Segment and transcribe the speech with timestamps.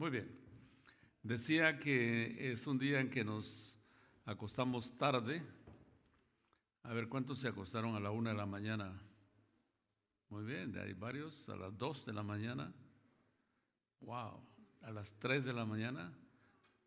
[0.00, 0.34] Muy bien.
[1.22, 3.76] Decía que es un día en que nos
[4.24, 5.42] acostamos tarde.
[6.84, 8.98] A ver, ¿cuántos se acostaron a la una de la mañana?
[10.30, 12.72] Muy bien, hay varios, a las dos de la mañana.
[14.00, 14.42] Wow,
[14.80, 16.10] a las tres de la mañana,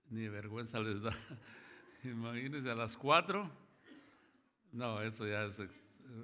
[0.10, 1.16] ni vergüenza les da.
[2.04, 3.48] Imagínense, a las cuatro.
[4.72, 5.60] No, eso ya es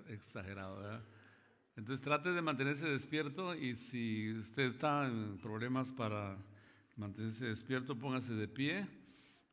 [0.08, 1.04] exagerado.
[1.76, 6.36] Entonces trate de mantenerse despierto y si usted está en problemas para
[7.00, 8.85] mantenerse despierto, póngase de pie.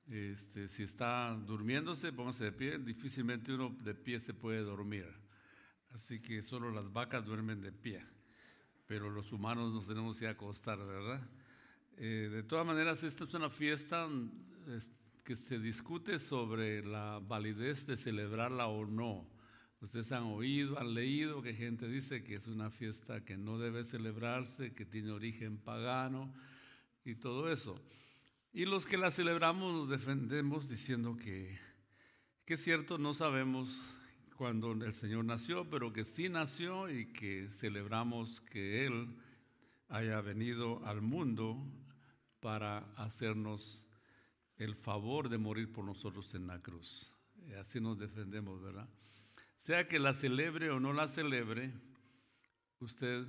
[0.08, 2.78] Este, si está durmiéndose, póngase de pie.
[2.78, 5.06] Difícilmente uno de pie se puede dormir.
[5.92, 8.04] Así que solo las vacas duermen de pie.
[8.86, 11.22] Pero los humanos nos tenemos que acostar, ¿verdad?
[11.96, 14.08] Eh, de todas maneras, esta es una fiesta
[15.24, 19.28] que se discute sobre la validez de celebrarla o no.
[19.80, 23.84] Ustedes han oído, han leído que gente dice que es una fiesta que no debe
[23.84, 26.32] celebrarse, que tiene origen pagano
[27.06, 27.80] y todo eso.
[28.52, 31.58] Y los que la celebramos nos defendemos diciendo que,
[32.44, 33.68] que es cierto, no sabemos
[34.36, 39.16] cuándo el Señor nació, pero que sí nació y que celebramos que Él
[39.88, 41.56] haya venido al mundo
[42.40, 43.86] para hacernos
[44.58, 47.10] el favor de morir por nosotros en la cruz.
[47.60, 48.88] Así nos defendemos, ¿verdad?
[49.60, 51.72] Sea que la celebre o no la celebre,
[52.80, 53.26] usted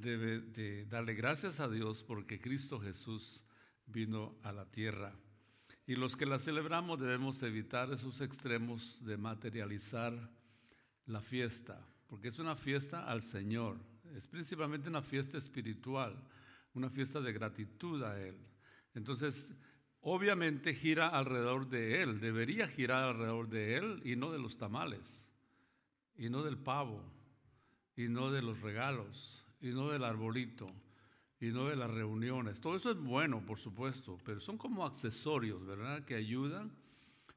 [0.00, 3.44] debe de darle gracias a Dios porque Cristo Jesús
[3.86, 5.14] vino a la tierra.
[5.86, 10.14] Y los que la celebramos debemos evitar esos extremos de materializar
[11.06, 13.78] la fiesta, porque es una fiesta al Señor,
[14.16, 16.16] es principalmente una fiesta espiritual,
[16.74, 18.36] una fiesta de gratitud a Él.
[18.94, 19.52] Entonces,
[20.00, 25.30] obviamente gira alrededor de Él, debería girar alrededor de Él y no de los tamales,
[26.16, 27.00] y no del pavo,
[27.96, 30.70] y no de los regalos, y no del arbolito,
[31.40, 32.60] y no de las reuniones.
[32.60, 36.04] Todo eso es bueno, por supuesto, pero son como accesorios, ¿verdad?
[36.04, 36.72] Que ayudan,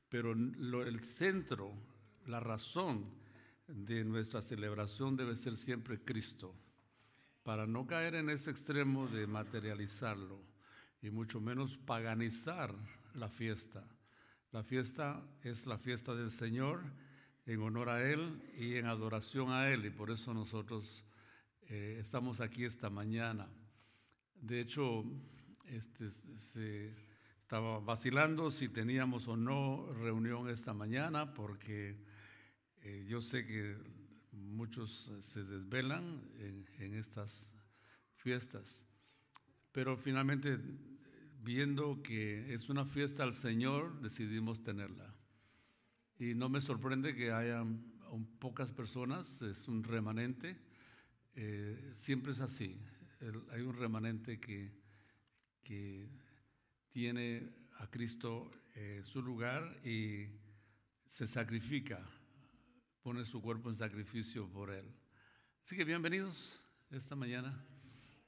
[0.09, 1.71] pero el centro,
[2.25, 3.05] la razón
[3.67, 6.55] de nuestra celebración debe ser siempre Cristo,
[7.43, 10.39] para no caer en ese extremo de materializarlo
[11.01, 12.73] y mucho menos paganizar
[13.13, 13.83] la fiesta.
[14.51, 16.81] La fiesta es la fiesta del Señor
[17.45, 21.03] en honor a Él y en adoración a Él y por eso nosotros
[21.69, 23.47] eh, estamos aquí esta mañana.
[24.33, 25.05] De hecho,
[25.65, 26.09] este,
[26.53, 26.93] se
[27.41, 31.95] estaba vacilando si teníamos o no reunión esta mañana porque
[32.81, 33.77] eh, yo sé que
[34.31, 37.51] muchos se desvelan en, en estas
[38.15, 38.83] fiestas.
[39.71, 40.57] Pero finalmente,
[41.43, 45.13] viendo que es una fiesta al Señor, decidimos tenerla.
[46.17, 47.63] Y no me sorprende que haya
[48.39, 50.57] pocas personas, es un remanente.
[51.41, 52.77] Eh, siempre es así.
[53.53, 54.73] hay un remanente que,
[55.63, 56.09] que
[56.89, 60.27] tiene a Cristo en su lugar y
[61.07, 62.05] se sacrifica,
[63.01, 64.83] pone su cuerpo en sacrificio por Él.
[65.63, 66.59] Así que bienvenidos
[66.91, 67.57] esta mañana.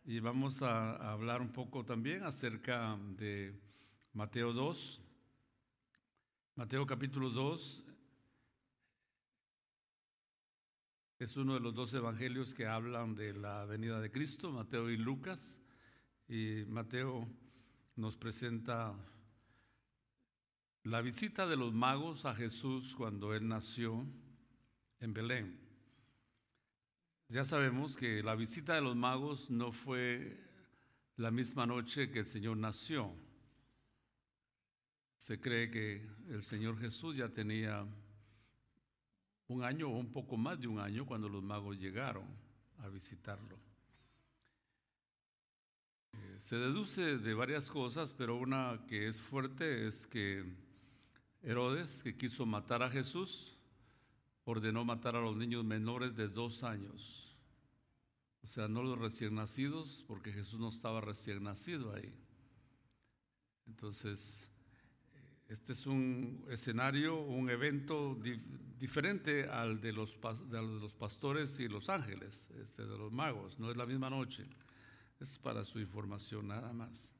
[0.05, 3.59] Y vamos a, hablar un poco también acerca de
[4.13, 5.01] Mateo 2.
[6.55, 7.90] Mateo capítulo 2
[11.23, 14.97] es uno de los dos evangelios que hablan de la venida de Cristo, Mateo y
[14.97, 15.59] Lucas.
[16.27, 17.27] Y Mateo
[17.95, 18.95] nos presenta
[20.81, 24.03] la visita de los magos a Jesús cuando él nació
[24.99, 25.59] en Belén.
[27.27, 30.39] Ya sabemos que la visita de los magos no fue
[31.17, 33.13] la misma noche que el Señor nació.
[35.17, 37.85] Se cree que el Señor Jesús ya tenía
[39.51, 42.25] un año o un poco más de un año cuando los magos llegaron
[42.79, 43.57] a visitarlo.
[46.13, 50.45] Eh, se deduce de varias cosas, pero una que es fuerte es que
[51.43, 53.57] Herodes, que quiso matar a Jesús,
[54.45, 57.35] ordenó matar a los niños menores de dos años.
[58.43, 62.13] O sea, no los recién nacidos, porque Jesús no estaba recién nacido ahí.
[63.67, 64.47] Entonces,
[65.51, 68.17] este es un escenario, un evento
[68.79, 70.17] diferente al de, los,
[70.49, 73.59] de los pastores y los ángeles, este, de los magos.
[73.59, 74.45] No es la misma noche.
[75.19, 77.11] Es para su información nada más.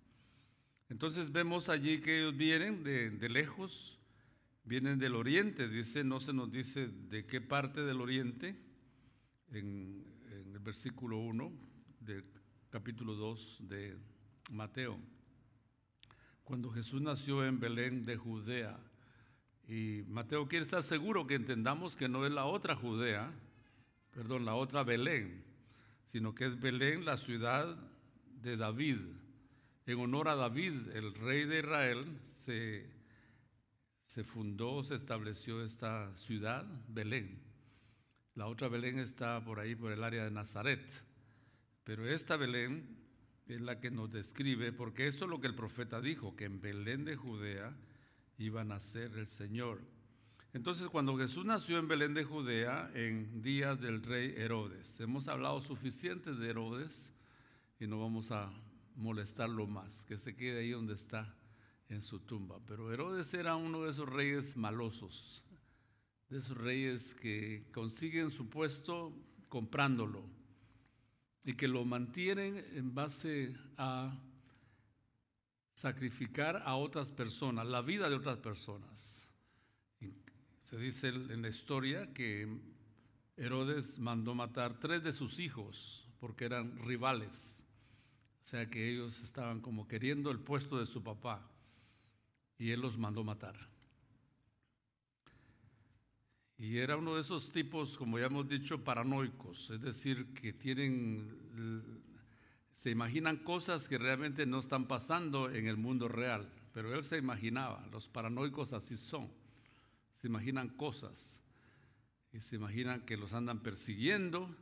[0.87, 3.99] Entonces vemos allí que ellos vienen de, de lejos,
[4.63, 8.55] vienen del oriente, dice, no se nos dice de qué parte del oriente,
[9.51, 11.51] en, en el versículo 1
[11.99, 12.23] del
[12.69, 13.97] capítulo 2 de
[14.51, 14.97] Mateo.
[16.51, 18.77] Cuando Jesús nació en Belén de Judea,
[19.69, 23.31] y Mateo quiere estar seguro que entendamos que no es la otra Judea,
[24.13, 25.45] perdón, la otra Belén,
[26.07, 27.77] sino que es Belén, la ciudad
[28.41, 28.97] de David,
[29.85, 32.85] en honor a David, el rey de Israel, se,
[34.07, 37.41] se fundó, se estableció esta ciudad, Belén.
[38.35, 40.83] La otra Belén está por ahí, por el área de Nazaret.
[41.85, 43.00] Pero esta Belén
[43.55, 46.61] es la que nos describe, porque esto es lo que el profeta dijo, que en
[46.61, 47.75] Belén de Judea
[48.37, 49.81] iba a nacer el Señor.
[50.53, 55.61] Entonces, cuando Jesús nació en Belén de Judea, en días del rey Herodes, hemos hablado
[55.61, 57.11] suficiente de Herodes
[57.79, 58.51] y no vamos a
[58.95, 61.33] molestarlo más, que se quede ahí donde está
[61.89, 62.59] en su tumba.
[62.67, 65.43] Pero Herodes era uno de esos reyes malosos,
[66.29, 69.13] de esos reyes que consiguen su puesto
[69.49, 70.40] comprándolo
[71.43, 74.17] y que lo mantienen en base a
[75.73, 79.27] sacrificar a otras personas, la vida de otras personas.
[80.61, 82.47] Se dice en la historia que
[83.35, 87.63] Herodes mandó matar tres de sus hijos porque eran rivales.
[88.43, 91.49] O sea que ellos estaban como queriendo el puesto de su papá
[92.57, 93.70] y él los mandó matar.
[96.61, 102.01] Y era uno de esos tipos, como ya hemos dicho, paranoicos, es decir, que tienen,
[102.71, 107.17] se imaginan cosas que realmente no están pasando en el mundo real, pero él se
[107.17, 109.29] imaginaba, los paranoicos así son
[110.21, 111.39] se imaginan cosas
[112.31, 114.55] y se imaginan que los andan persiguiendo,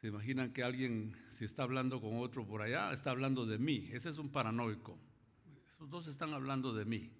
[0.00, 3.88] se imaginan que alguien, si está hablando con otro por allá, está hablando de mí.
[3.92, 4.98] Ese es un paranoico.
[5.76, 7.12] Esos dos están hablando de mí.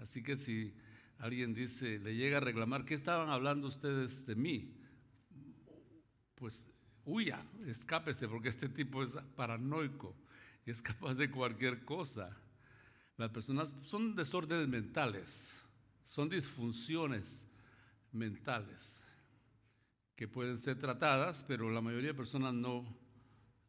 [0.00, 0.74] Así que si
[1.18, 4.74] alguien dice, le llega a reclamar, ¿qué estaban hablando ustedes de mí?
[6.34, 6.68] Pues
[7.04, 10.14] huya, escápese, porque este tipo es paranoico
[10.64, 12.36] y es capaz de cualquier cosa.
[13.16, 15.56] Las personas son desórdenes mentales
[16.06, 17.44] son disfunciones
[18.12, 19.00] mentales
[20.14, 22.86] que pueden ser tratadas, pero la mayoría de personas no,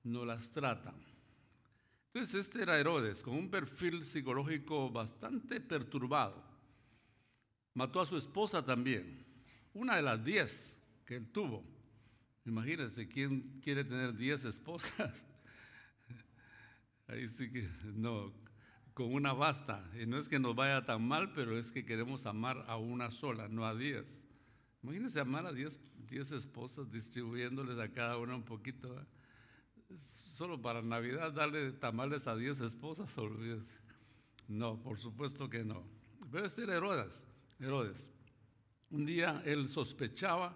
[0.03, 0.95] no las tratan.
[2.13, 6.46] Entonces este era Herodes, con un perfil psicológico bastante perturbado.
[7.77, 9.23] Mató a su esposa también,
[9.71, 10.75] una de las diez
[11.05, 11.63] que él tuvo.
[12.43, 15.13] Imagínense, ¿quién quiere tener diez esposas?
[17.07, 18.33] Ahí sí que no,
[18.95, 19.87] con una basta.
[19.93, 23.11] Y no es que nos vaya tan mal, pero es que queremos amar a una
[23.11, 24.23] sola, no a diez.
[24.81, 25.79] Imagínense amar a diez,
[26.09, 29.05] diez esposas distribuyéndoles a cada una un poquito.
[29.99, 33.67] Solo para Navidad darle tamales a diez esposas, olvídese.
[34.47, 35.83] No, por supuesto que no.
[36.31, 37.26] Pero este era Herodes.
[37.59, 38.09] Herodes.
[38.91, 40.55] Un día él sospechaba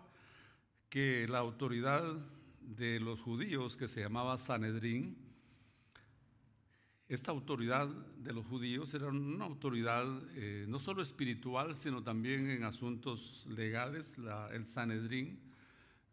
[0.87, 2.03] que la autoridad
[2.59, 5.17] de los judíos, que se llamaba Sanedrín,
[7.07, 10.05] esta autoridad de los judíos era una autoridad
[10.35, 14.15] eh, no solo espiritual, sino también en asuntos legales,
[14.53, 15.39] el Sanedrín,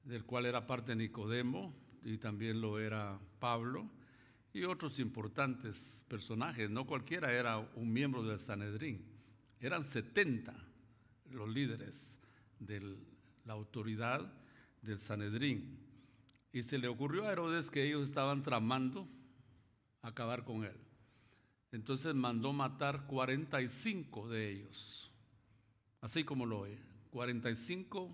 [0.04, 3.90] del cual era parte Nicodemo y también lo era Pablo,
[4.54, 6.70] y otros importantes personajes.
[6.70, 9.04] No cualquiera era un miembro del Sanedrín,
[9.60, 10.67] eran 70
[11.30, 12.18] los líderes
[12.58, 12.96] de
[13.44, 14.32] la autoridad
[14.82, 15.78] del Sanedrín.
[16.52, 19.08] Y se le ocurrió a Herodes que ellos estaban tramando
[20.02, 20.76] acabar con él.
[21.72, 25.12] Entonces mandó matar 45 de ellos,
[26.00, 26.78] así como lo ve,
[27.10, 28.10] 45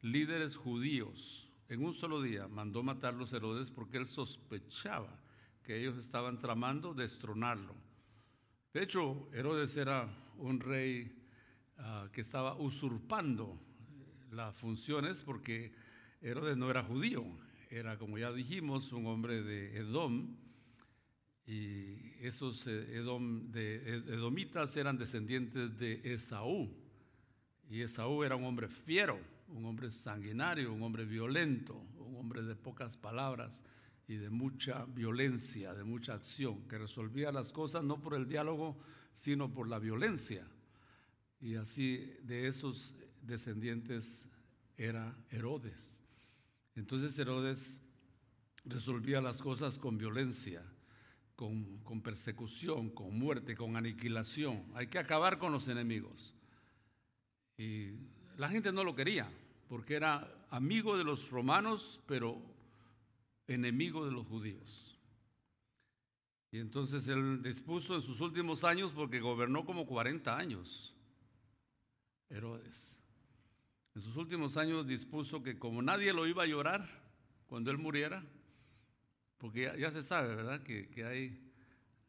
[0.00, 1.42] líderes judíos
[1.72, 5.08] en un solo día mandó matar los Herodes porque él sospechaba
[5.62, 7.74] que ellos estaban tramando destronarlo.
[8.74, 10.06] De hecho, Herodes era
[10.36, 11.21] un rey
[11.78, 13.58] ah, que estaba usurpando
[14.30, 15.72] las funciones porque
[16.20, 17.24] Herodes no era judío,
[17.70, 20.36] era, como ya dijimos, un hombre de Edom
[21.46, 26.70] y esos eh, edomitas eran descendientes de Esaú.
[27.68, 32.54] Y Esaú era un hombre fiero, un hombre sanguinario, un hombre violento, un hombre de
[32.54, 33.62] pocas palabras
[34.06, 38.76] y de mucha violencia, de mucha acción, que resolvía las cosas no por el diálogo,
[39.14, 40.46] sino por la violencia.
[41.42, 44.26] Y así de esos descendientes
[44.78, 46.02] era Herodes.
[46.74, 47.82] Entonces Herodes
[48.64, 50.64] resolvía las cosas con violencia
[51.84, 54.64] con, persecución, con muerte, con aniquilación.
[54.74, 56.32] Hay que acabar con los enemigos.
[57.58, 57.90] Y
[58.38, 59.28] la gente no lo quería,
[59.68, 62.40] porque era amigo de los romanos, pero
[63.48, 64.96] enemigo de los judíos.
[66.52, 70.91] Y entonces él dispuso en sus últimos años, porque gobernó como 40 años,
[72.32, 72.98] Herodes.
[73.94, 76.88] En sus últimos años dispuso que como nadie lo iba a llorar
[77.46, 78.24] cuando él muriera,
[79.36, 80.62] porque ya, se sabe, ¿verdad?
[80.62, 81.52] Que, hay,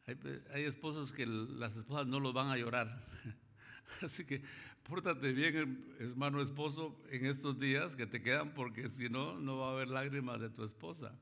[0.06, 3.04] hay, esposos que las esposas no los van a llorar.
[4.00, 4.42] Así que
[4.84, 9.68] pórtate bien, hermano esposo, en estos días que te quedan, porque si no, no va
[9.68, 11.18] a haber lágrimas de tu esposa.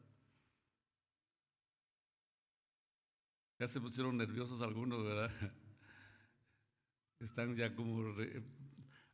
[3.59, 5.31] Ya se pusieron nerviosos algunos, ¿verdad?
[7.21, 8.15] Están ya como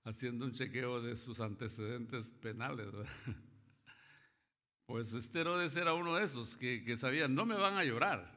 [0.08, 3.06] haciendo un chequeo de sus antecedentes penales, ¿verdad?
[4.86, 8.34] Pues este Herodes era uno de esos que, que sabía, no me van a llorar.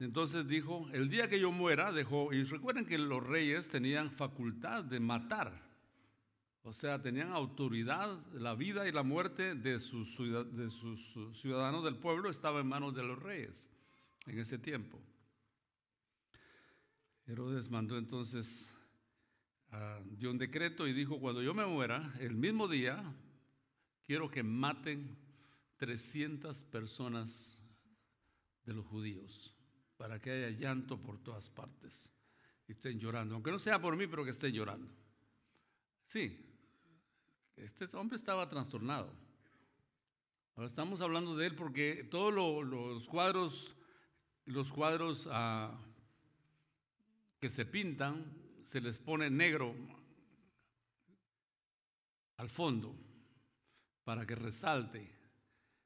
[0.00, 4.82] Entonces dijo, el día que yo muera, dejó, y recuerden que los reyes tenían facultad
[4.82, 5.62] de matar,
[6.64, 11.94] o sea, tenían autoridad, la vida y la muerte de sus, de sus ciudadanos del
[11.94, 13.70] pueblo estaba en manos de los reyes
[14.26, 14.98] en ese tiempo.
[17.26, 18.73] Herodes mandó entonces,
[20.16, 23.02] dio un decreto y dijo, cuando yo me muera, el mismo día,
[24.04, 25.16] quiero que maten
[25.76, 27.58] 300 personas
[28.64, 29.54] de los judíos
[29.96, 32.10] para que haya llanto por todas partes
[32.66, 34.90] y estén llorando, aunque no sea por mí, pero que estén llorando.
[36.06, 36.44] Sí,
[37.56, 39.12] este hombre estaba trastornado.
[40.56, 43.74] Ahora estamos hablando de él porque todos los cuadros,
[44.46, 45.76] los cuadros ah,
[47.40, 49.74] que se pintan, se les pone negro
[52.36, 52.94] al fondo
[54.04, 55.10] para que resalte.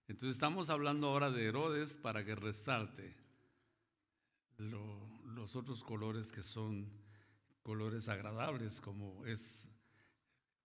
[0.09, 3.15] Entonces estamos hablando ahora de Herodes para que resalte
[4.59, 6.91] los otros colores que son
[7.63, 9.69] colores agradables, como es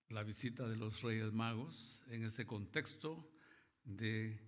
[0.09, 3.29] la visita de los reyes magos en ese contexto
[3.83, 4.39] de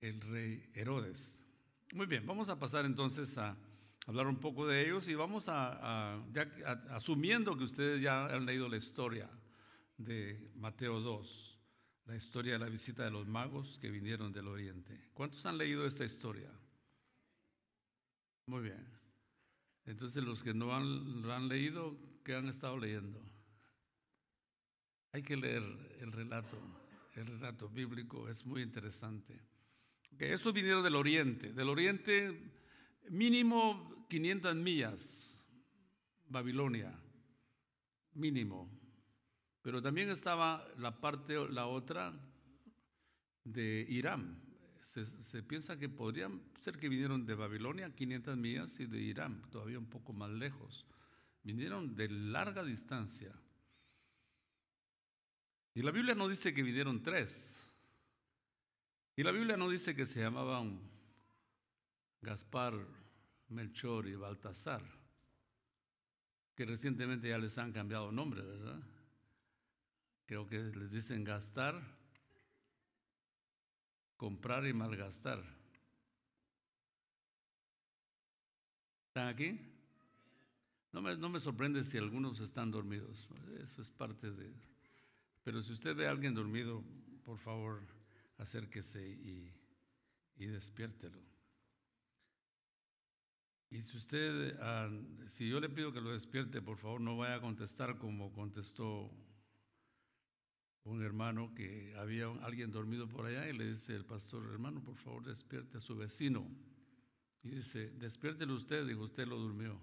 [0.00, 1.34] el rey Herodes.
[1.92, 3.56] Muy bien, vamos a pasar entonces a
[4.06, 6.42] hablar un poco de ellos y vamos a, ya,
[6.90, 9.28] asumiendo que ustedes ya han leído la historia
[9.98, 11.58] de Mateo 2,
[12.06, 15.10] la historia de la visita de los magos que vinieron del oriente.
[15.12, 16.50] ¿Cuántos han leído esta historia?
[18.46, 18.86] Muy bien.
[19.86, 23.20] Entonces los que no han, han leído, ¿qué han estado leyendo?
[25.12, 25.62] Hay que leer
[26.00, 26.58] el relato,
[27.14, 29.40] el relato bíblico, es muy interesante.
[30.14, 32.52] Okay, estos vinieron del oriente, del oriente
[33.08, 35.40] mínimo 500 millas,
[36.28, 36.92] Babilonia,
[38.14, 38.68] mínimo.
[39.62, 42.12] Pero también estaba la parte, la otra
[43.44, 44.46] de Irán,
[44.86, 49.78] se, piensa que podrían ser que vinieron de Babilonia, 500 millas, y de Irán, todavía
[49.78, 50.86] un poco más lejos.
[51.42, 53.32] Vinieron de larga distancia.
[55.74, 57.56] Y la Biblia no dice que vinieron tres.
[59.16, 60.80] Y la Biblia no dice que se llamaban
[62.22, 62.74] Gaspar,
[63.48, 64.82] Melchor y Baltasar,
[66.54, 68.82] que recientemente ya les han cambiado nombre, ¿verdad?
[70.26, 71.96] Creo que les dicen Gastar
[74.16, 75.42] comprar y malgastar.
[79.08, 79.58] ¿Están aquí?
[80.92, 83.28] No me, no me, sorprende si algunos están dormidos.
[83.62, 84.52] Eso es parte de...
[85.42, 86.82] Pero si usted ve a alguien dormido,
[87.24, 87.82] por favor,
[88.38, 89.52] acérquese y,
[90.36, 91.20] y despiértelo.
[93.70, 94.88] Y si usted, ah,
[95.28, 99.10] si yo le pido que lo despierte, por favor, no vaya a contestar como contestó
[100.84, 104.96] un hermano que había alguien dormido por allá y le dice el pastor, hermano, por
[104.96, 106.46] favor despierte a su vecino.
[107.42, 109.80] Y dice, despiértelo usted, dijo, usted lo durmió.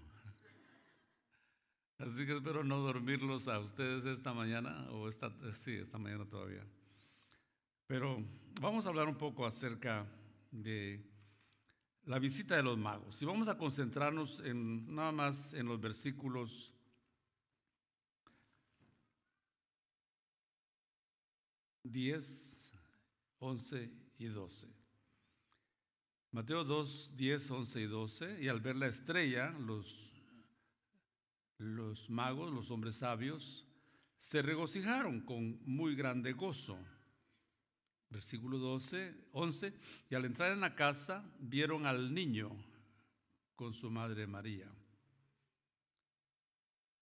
[1.98, 6.66] Así que espero no dormirlos a ustedes esta mañana, o esta, sí, esta mañana todavía.
[7.86, 8.24] Pero
[8.60, 10.06] vamos a hablar un poco acerca
[10.50, 11.13] de
[12.06, 13.20] la visita de los magos.
[13.22, 16.72] Y vamos a concentrarnos en nada más en los versículos
[21.84, 22.70] 10,
[23.38, 24.66] 11 y 12.
[26.32, 28.42] Mateo 2, 10, 11 y 12.
[28.42, 30.12] Y al ver la estrella, los,
[31.58, 33.66] los magos, los hombres sabios,
[34.18, 36.78] se regocijaron con muy grande gozo.
[38.10, 39.74] Versículo 12, 11.
[40.10, 42.50] Y al entrar en la casa, vieron al niño
[43.56, 44.70] con su madre María.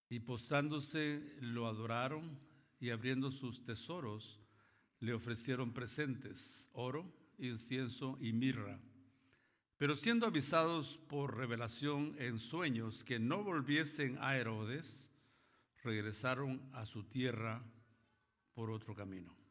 [0.08, 2.38] Y postrándose, lo adoraron
[2.78, 4.38] y abriendo sus tesoros,
[5.00, 8.78] le ofrecieron presentes, oro, incienso y mirra.
[9.78, 15.10] Pero siendo avisados por revelación en sueños que no volviesen a Herodes,
[15.82, 17.62] regresaron a su tierra
[18.54, 19.41] por otro camino.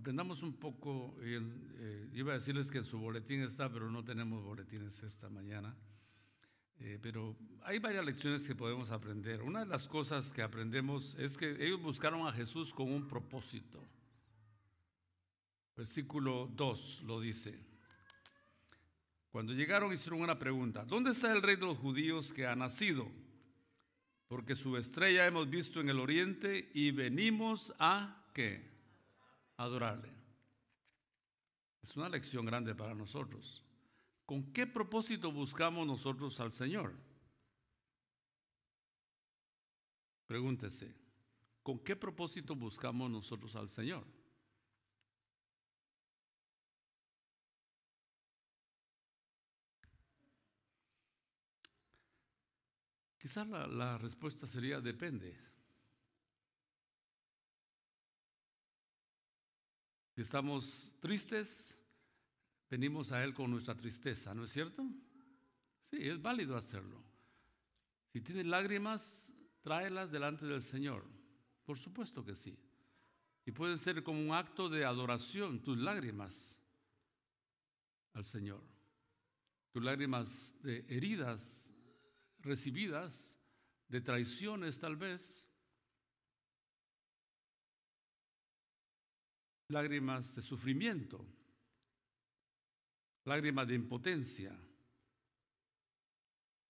[0.00, 4.42] Aprendamos un poco, eh, iba a decirles que en su boletín está, pero no tenemos
[4.42, 5.76] boletines esta mañana.
[6.78, 9.42] Eh, pero hay varias lecciones que podemos aprender.
[9.42, 13.86] Una de las cosas que aprendemos es que ellos buscaron a Jesús con un propósito.
[15.76, 17.62] Versículo 2 lo dice.
[19.28, 20.86] Cuando llegaron hicieron una pregunta.
[20.86, 23.06] ¿Dónde está el rey de los judíos que ha nacido?
[24.28, 28.69] Porque su estrella hemos visto en el oriente y venimos a qué?
[29.60, 30.10] Adorarle.
[31.82, 33.62] Es una lección grande para nosotros.
[34.24, 36.94] ¿Con qué propósito buscamos nosotros al Señor?
[40.26, 40.94] Pregúntese,
[41.62, 44.06] ¿con qué propósito buscamos nosotros al Señor?
[53.18, 55.49] Quizás la, la, respuesta sería depende.
[60.20, 61.74] Si estamos tristes,
[62.68, 64.86] venimos a Él con nuestra tristeza, ¿no es cierto?
[65.90, 67.02] Sí, es válido hacerlo.
[68.12, 71.06] Si tienes lágrimas, tráelas delante del Señor.
[71.64, 72.54] Por supuesto que sí.
[73.46, 76.60] Y puede ser como un acto de adoración, tus lágrimas
[78.12, 78.60] al Señor.
[79.72, 81.72] Tus lágrimas de heridas
[82.40, 83.40] recibidas,
[83.88, 85.48] de traiciones tal vez.
[89.70, 91.26] Lágrimas de sufrimiento
[93.24, 94.58] lágrimas de impotencia,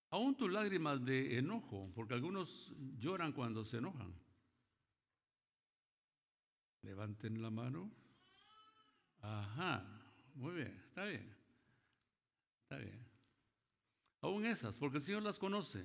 [0.09, 4.13] aún tus lágrimas de enojo, porque algunos lloran cuando se enojan.
[6.81, 7.91] Levanten la mano.
[9.21, 9.85] Ajá,
[10.33, 11.35] muy bien, está bien,
[12.63, 13.07] está bien.
[14.21, 15.83] Aún esas, porque el Señor las conoce.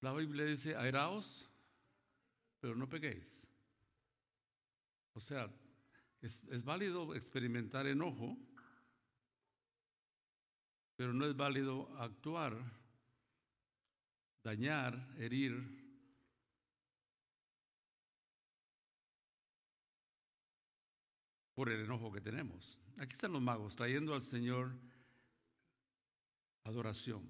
[0.00, 1.47] La Biblia dice, airaos,
[2.60, 3.46] pero no peguéis.
[5.14, 5.50] O sea,
[6.20, 8.36] es, válido experimentar enojo,
[10.96, 12.56] pero no es válido actuar,
[14.42, 15.86] dañar, herir.
[21.54, 22.78] por el enojo que tenemos.
[22.98, 24.70] Aquí están los magos trayendo al Señor
[26.62, 27.28] adoración.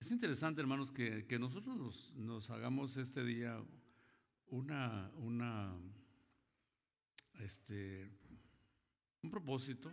[0.00, 3.60] Es interesante, hermanos, que, nosotros nos, nos, hagamos este día
[4.46, 5.76] una, una,
[7.40, 8.08] este,
[9.22, 9.90] un propósito,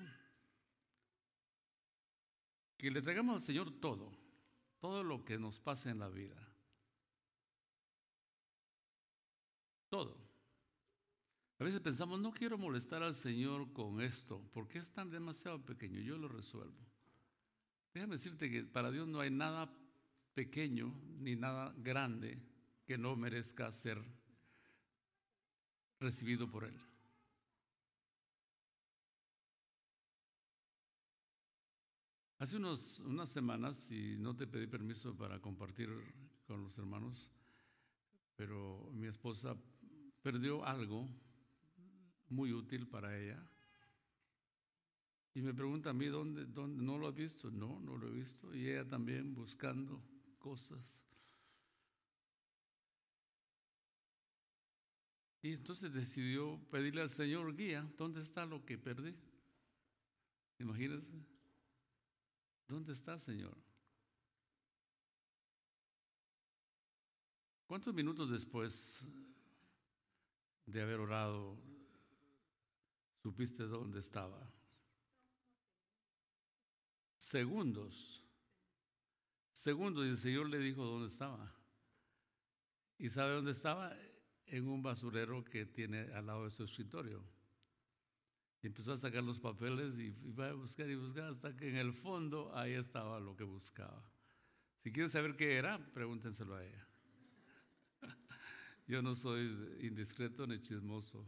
[2.77, 4.11] que le traigamos al Señor todo,
[4.79, 6.39] todo lo que nos pase en la vida.
[9.89, 10.23] Todo.
[11.57, 15.99] A veces pensamos, no quiero molestar al Señor con esto, porque es tan demasiado pequeño,
[16.01, 16.85] yo lo resuelvo.
[17.93, 19.73] Déjame decirte que para Dios no hay nada
[20.35, 22.37] pequeño ni nada grande
[22.85, 24.03] que no merezca ser
[25.99, 26.77] recibido por Él.
[32.37, 35.89] Hace unos, unas semanas, y no te pedí permiso para compartir
[36.45, 37.31] con los hermanos,
[38.35, 39.55] pero mi esposa
[40.21, 41.09] perdió algo
[42.27, 43.41] muy útil para ella.
[45.33, 46.83] Y me pregunta a mí, ¿dónde, ¿dónde?
[46.83, 47.49] ¿No lo has visto?
[47.49, 48.53] No, no lo he visto.
[48.53, 50.03] Y ella también buscando
[50.45, 50.99] cosas.
[55.41, 59.15] Y entonces decidió pedirle al Señor guía, ¿dónde está lo que perdí?
[60.59, 61.25] Imagínense,
[62.67, 63.57] ¿dónde está, Señor?
[67.65, 69.03] ¿Cuántos minutos después
[70.67, 71.57] de haber orado
[73.23, 74.47] supiste dónde estaba?
[77.17, 78.24] Segundos.
[79.65, 81.51] Segundos y el Señor le dijo dónde estaba.
[82.99, 83.97] ¿Y sabe dónde estaba?
[84.45, 87.23] en un basurero que tiene al lado de su escritorio.
[88.61, 91.77] Y empezó a sacar los papeles y, va a buscar y buscar hasta que en
[91.77, 94.07] el fondo ahí estaba lo que buscaba.
[94.83, 96.87] Si quieren saber qué era, pregúntenselo a ella.
[98.87, 99.47] Yo no soy
[99.81, 101.27] indiscreto ni chismoso.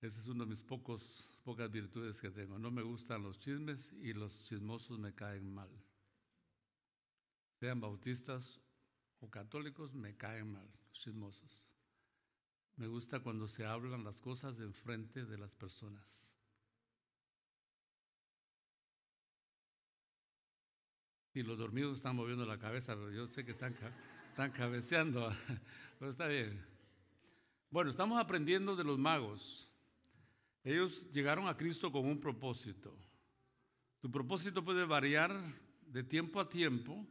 [0.00, 2.58] Esa es una de mis pocos, pocas virtudes que tengo.
[2.58, 5.68] No me gustan los chismes y los chismosos me caen mal.
[7.60, 8.58] Sean bautistas
[9.20, 11.68] o católicos, me caen mal los chismosos.
[12.76, 16.02] Me gusta cuando se hablan las cosas en frente de las personas.
[21.34, 23.76] Y los dormidos están moviendo la cabeza, pero yo sé que están,
[24.30, 25.30] están cabeceando.
[25.98, 26.64] Pero está bien.
[27.68, 29.68] Bueno, estamos aprendiendo de los magos.
[30.64, 32.96] Ellos llegaron a Cristo con un propósito.
[34.00, 35.38] Tu propósito puede variar
[35.86, 37.06] de tiempo a tiempo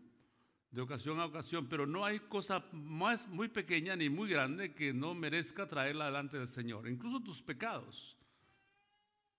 [0.72, 4.94] de ocasión a ocasión, pero no hay cosa más muy pequeña ni muy grande que
[4.94, 6.88] no merezca traerla delante del Señor.
[6.88, 8.16] Incluso tus pecados,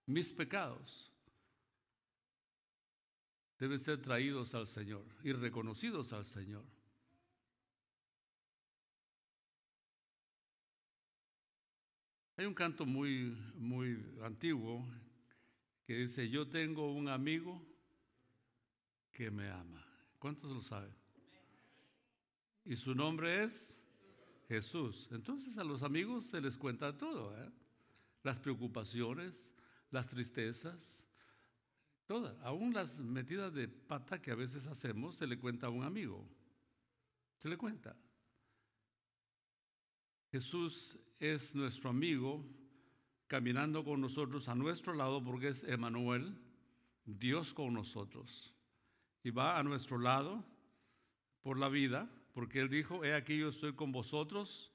[0.07, 1.13] mis pecados,
[3.59, 6.65] deben ser traídos al Señor y reconocidos al Señor.
[12.37, 14.89] Hay un canto muy, muy antiguo
[15.85, 17.63] que dice, yo tengo un amigo
[19.13, 19.87] que me ama.
[20.19, 21.00] ¿Cuántos lo saben?
[22.65, 23.79] Y su nombre es
[24.49, 25.09] Jesús.
[25.13, 27.37] Entonces a los amigos se les cuenta todo.
[27.37, 27.51] ¿eh?
[28.23, 29.51] las preocupaciones,
[29.91, 31.07] las tristezas,
[32.07, 35.85] todas, aún las metidas de pata que a veces hacemos, se le cuenta a un
[35.85, 36.27] amigo.
[37.39, 37.97] Se le cuenta.
[40.31, 42.45] Jesús es nuestro amigo
[43.27, 46.37] caminando con nosotros a nuestro lado porque es Emanuel,
[47.05, 48.55] Dios con nosotros.
[49.23, 50.45] Y va a nuestro lado
[51.43, 54.73] por la vida porque Él dijo, he aquí yo estoy con vosotros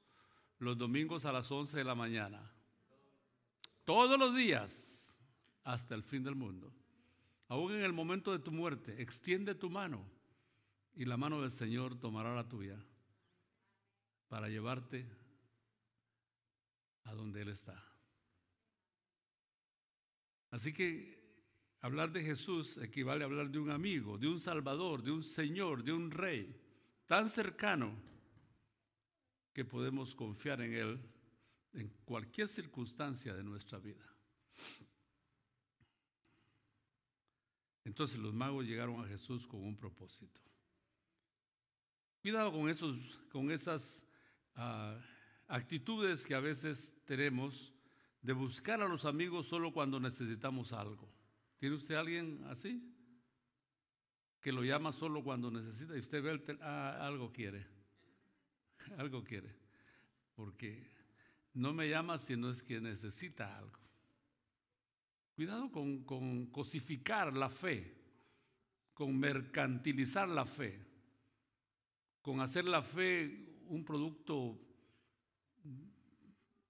[0.59, 2.51] los domingos a las 11 de la mañana.
[3.83, 5.15] Todos los días
[5.63, 6.73] hasta el fin del mundo.
[7.47, 10.05] Aún en el momento de tu muerte, extiende tu mano
[10.95, 12.79] y la mano del Señor tomará la tuya
[14.27, 15.05] para llevarte
[17.03, 17.83] a donde Él está.
[20.49, 21.15] Así que
[21.81, 25.83] hablar de Jesús equivale a hablar de un amigo, de un Salvador, de un Señor,
[25.83, 26.55] de un Rey,
[27.07, 27.95] tan cercano
[29.53, 30.99] que podemos confiar en Él
[31.73, 34.05] en cualquier circunstancia de nuestra vida.
[37.83, 40.41] Entonces los magos llegaron a Jesús con un propósito.
[42.21, 44.05] Cuidado con, esos, con esas
[44.57, 44.99] uh,
[45.47, 47.71] actitudes que a veces tenemos
[48.21, 51.07] de buscar a los amigos solo cuando necesitamos algo.
[51.59, 52.94] ¿Tiene usted alguien así?
[54.45, 57.65] Que lo llama solo cuando necesita y usted ve ah, algo quiere.
[58.99, 59.49] algo quiere.
[60.35, 60.87] Porque
[61.55, 63.79] no me llama si no es que necesita algo.
[65.33, 67.91] Cuidado con, con cosificar la fe,
[68.93, 70.79] con mercantilizar la fe,
[72.21, 74.61] con hacer la fe un producto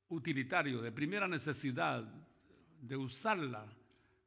[0.07, 2.05] utilitario, de primera necesidad,
[2.79, 3.67] de usarla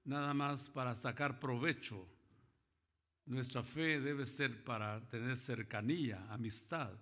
[0.05, 2.18] nada más para sacar provecho.
[3.29, 6.95] Nuestra fe debe ser para tener cercanía, amistad,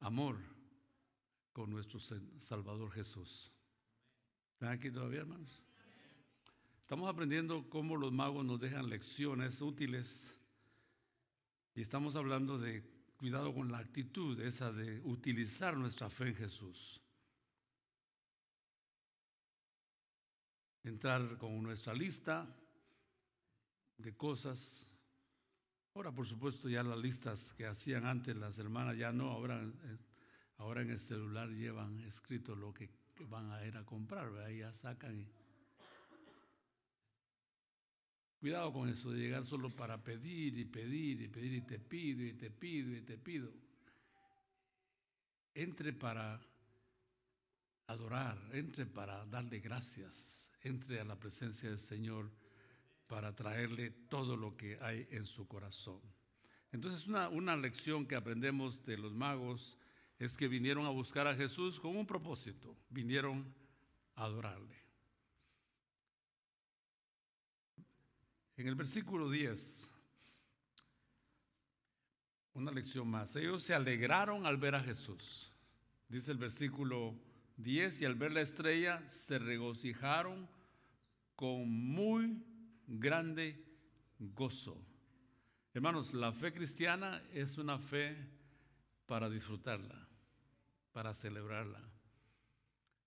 [0.00, 0.36] amor
[1.54, 3.50] con nuestro Salvador Jesús.
[4.52, 5.62] ¿Están aquí todavía, hermanos?
[6.82, 10.30] Estamos aprendiendo cómo los magos nos dejan lecciones útiles
[11.74, 12.84] y estamos hablando de
[13.16, 17.00] cuidado con la actitud esa de utilizar nuestra fe en Jesús.
[20.84, 22.46] Entrar con nuestra lista
[23.96, 24.85] de cosas.
[25.96, 29.96] Ahora, por supuesto, ya las listas que hacían antes las hermanas ya no, ahora, eh,
[30.58, 32.90] ahora en el celular llevan escrito lo que
[33.30, 35.26] van a ir a comprar, ahí ya sacan y
[38.38, 42.26] Cuidado con eso de llegar solo para pedir y pedir y pedir y te pido
[42.26, 43.50] y te pido y te pido.
[45.54, 46.38] Entre para
[47.86, 52.30] adorar, entre para darle gracias, entre a la presencia del Señor
[53.06, 56.00] para traerle todo lo que hay en su corazón.
[56.72, 59.78] Entonces una, una lección que aprendemos de los magos
[60.18, 63.54] es que vinieron a buscar a Jesús con un propósito, vinieron
[64.14, 64.76] a adorarle.
[68.56, 69.90] En el versículo 10,
[72.54, 73.36] una lección más.
[73.36, 75.52] Ellos se alegraron al ver a Jesús.
[76.08, 77.14] Dice el versículo
[77.58, 80.48] 10, y al ver la estrella se regocijaron
[81.34, 82.42] con muy
[82.86, 83.62] grande
[84.18, 84.76] gozo.
[85.74, 88.16] Hermanos, la fe cristiana es una fe
[89.06, 90.08] para disfrutarla,
[90.92, 91.82] para celebrarla.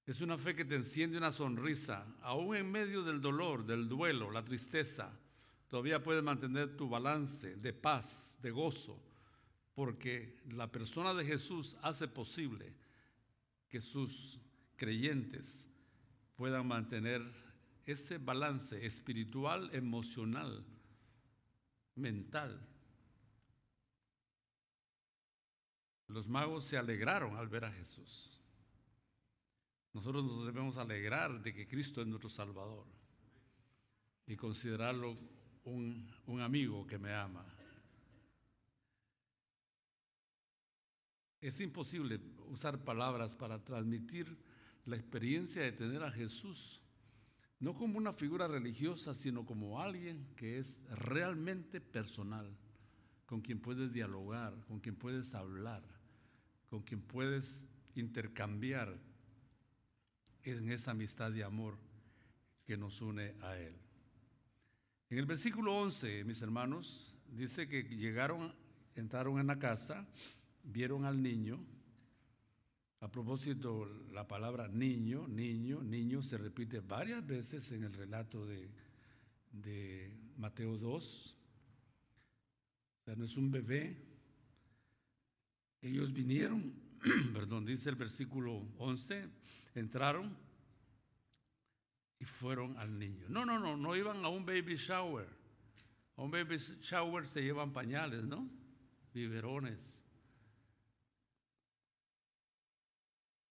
[0.05, 4.31] Es una fe que te enciende una sonrisa, aún en medio del dolor, del duelo,
[4.31, 5.11] la tristeza
[5.69, 8.99] todavía puedes mantener tu balance de paz, de gozo,
[9.73, 12.73] porque la persona de Jesús hace posible
[13.69, 14.39] que sus
[14.75, 15.69] creyentes
[16.35, 17.21] puedan mantener
[17.91, 20.65] ese balance espiritual, emocional,
[21.95, 22.59] mental.
[26.07, 28.39] Los magos se alegraron al ver a Jesús.
[29.93, 32.85] Nosotros nos debemos alegrar de que Cristo es nuestro Salvador
[34.27, 35.15] y considerarlo
[35.63, 37.45] un, amigo que me ama.
[41.41, 44.37] Es imposible usar palabras para transmitir
[44.85, 46.78] la experiencia de tener a Jesús,
[47.59, 52.49] no como una figura religiosa, sino como alguien que es realmente personal,
[53.25, 55.83] con quien puedes dialogar, con quien puedes hablar,
[56.69, 58.97] con quien puedes intercambiar
[60.43, 61.77] en esa amistad y amor
[62.65, 63.75] que nos une a Él.
[65.09, 68.53] En el versículo 11, mis hermanos, dice que llegaron,
[68.95, 70.07] entraron en la casa,
[70.63, 71.59] vieron al niño.
[73.01, 78.69] A propósito, la palabra niño, niño, niño se repite varias veces en el relato de,
[79.51, 81.35] de Mateo 2.
[82.99, 83.97] O sea, no es un bebé.
[85.81, 86.73] Ellos vinieron,
[87.33, 89.29] perdón, dice el versículo 11,
[89.75, 90.35] entraron
[92.25, 93.25] fueron al niño.
[93.29, 95.27] No, no, no, no iban a un baby shower.
[96.15, 98.49] A un baby shower se llevan pañales, ¿no?
[99.13, 99.98] Biberones.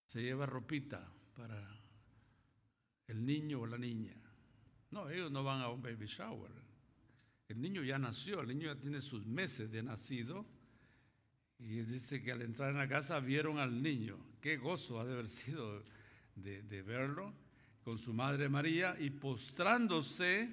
[0.09, 1.79] Se lleva ropita para
[3.07, 4.17] el niño o la niña.
[4.91, 6.51] No, ellos no van a un baby shower.
[7.47, 10.47] El niño ya nació, el niño ya tiene sus meses de nacido.
[11.59, 14.19] Y dice que al entrar en la casa vieron al niño.
[14.41, 15.83] Qué gozo ha de haber sido
[16.35, 17.35] de, de verlo
[17.83, 20.49] con su madre María y postrándose,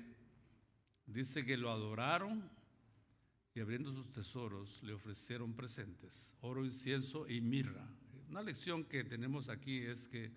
[1.06, 2.50] dice que lo adoraron
[3.54, 7.88] y abriendo sus tesoros le ofrecieron presentes, oro, incienso y mirra.
[8.30, 10.32] Una lección que tenemos aquí es que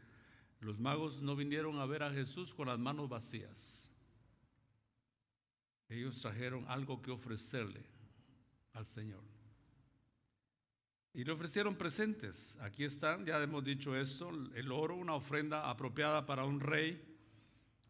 [0.61, 3.91] los magos no vinieron a ver a Jesús con las manos vacías.
[5.89, 7.85] Ellos trajeron algo que ofrecerle
[8.75, 9.23] al Señor.
[11.15, 12.57] Y le ofrecieron presentes.
[12.61, 17.03] Aquí están, ya hemos dicho esto, el oro, una ofrenda apropiada para un rey,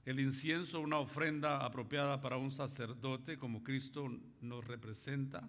[0.05, 4.09] el incienso, una ofrenda apropiada para un sacerdote, como Cristo
[4.41, 5.49] nos representa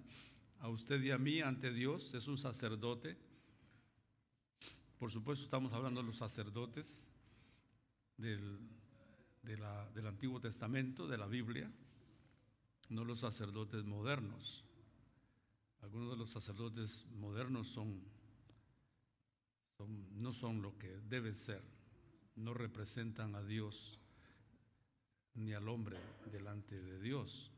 [0.59, 3.28] a usted y a mí ante Dios, es un sacerdote.
[4.99, 7.07] Por supuesto estamos hablando de los sacerdotes
[8.17, 8.59] del,
[9.41, 11.71] del Antiguo Testamento, de la Biblia,
[12.89, 14.65] no los sacerdotes modernos.
[15.81, 18.03] Algunos de los sacerdotes modernos son,
[20.17, 21.63] no son lo que deben ser,
[22.35, 24.01] no representan a Dios
[25.35, 25.97] ni al hombre
[26.29, 27.53] delante de Dios.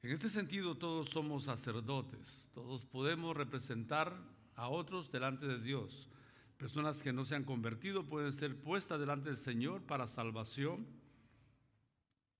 [0.00, 4.16] En este sentido, todos somos sacerdotes, todos podemos representar
[4.62, 6.08] a otros delante de Dios.
[6.56, 10.86] Personas que no se han convertido pueden ser puestas delante del Señor para salvación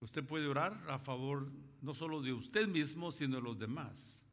[0.03, 1.49] Usted puede orar a favor
[1.81, 4.27] no solo de usted mismo, sino de los demás.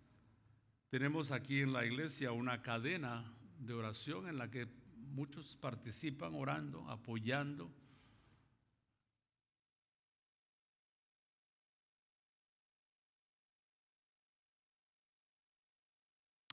[0.90, 4.68] Tenemos aquí en la iglesia una cadena de oración en la que
[5.12, 7.70] muchos participan orando, apoyando.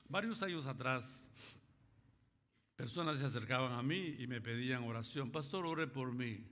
[0.09, 1.29] Varios años atrás,
[2.75, 5.31] personas se acercaban a mí y me pedían oración.
[5.31, 6.45] Pastor, ore por mí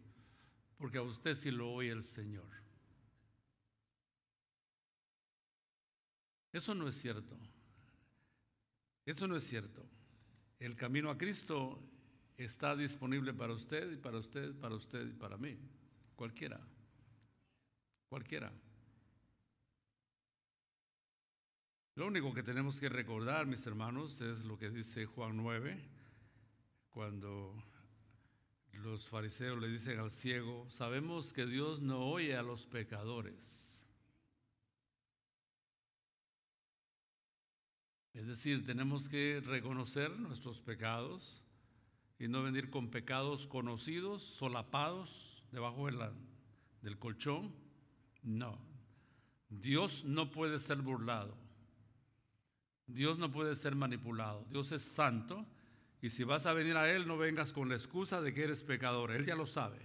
[0.78, 2.46] porque a usted sí lo oye el Señor.
[6.52, 7.38] Eso no es cierto.
[9.06, 9.86] Eso no es cierto.
[10.60, 11.82] El camino a Cristo
[12.38, 15.58] está disponible para usted y para usted, para usted y para mí.
[16.16, 16.60] Cualquiera.
[18.10, 18.52] Cualquiera.
[21.96, 25.82] Lo único que tenemos que recordar, mis hermanos, es lo que dice Juan 9,
[26.90, 27.56] cuando
[28.74, 33.80] los fariseos le dicen al ciego, sabemos que Dios no oye a los pecadores.
[38.14, 41.42] Es decir, tenemos que reconocer nuestros pecados
[42.20, 45.88] y no venir con pecados conocidos, solapados, debajo
[46.82, 47.56] del colchón.
[48.22, 48.60] No,
[49.48, 51.45] Dios no puede ser burlado.
[52.88, 54.46] Dios no puede ser manipulado.
[54.50, 55.46] Dios es santo
[56.02, 58.64] y si vas a venir a Él, no vengas con la excusa de que eres
[58.64, 59.12] pecador.
[59.12, 59.80] Él ya lo sabe.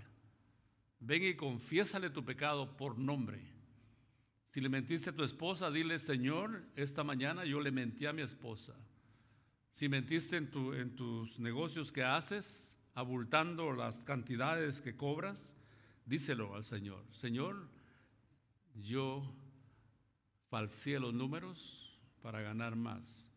[1.01, 3.41] Ven y confiésale tu pecado por nombre.
[4.53, 8.21] Si le mentiste a tu esposa, dile, Señor, esta mañana yo le mentí a mi
[8.21, 8.75] esposa.
[9.73, 15.57] Si mentiste en, en tus negocios que haces, abultando las cantidades que cobras,
[16.05, 17.05] díselo al Señor.
[17.13, 17.69] Señor,
[18.75, 19.23] yo
[20.51, 21.80] falseé los números
[22.23, 23.31] para ganar más.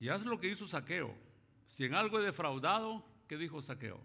[0.00, 1.14] Y haz lo que hizo Saqueo.
[1.66, 4.00] Si en algo he defraudado, ¿qué dijo Saqueo?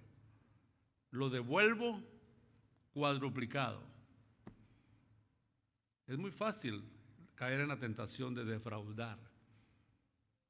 [1.12, 2.02] Lo devuelvo
[2.94, 3.82] cuadruplicado.
[6.08, 6.84] Es muy fácil
[7.36, 9.20] caer en la tentación de defraudar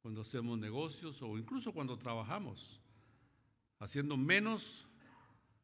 [0.02, 2.82] cuando hacemos negocios o incluso cuando trabajamos,
[3.80, 4.88] haciendo menos.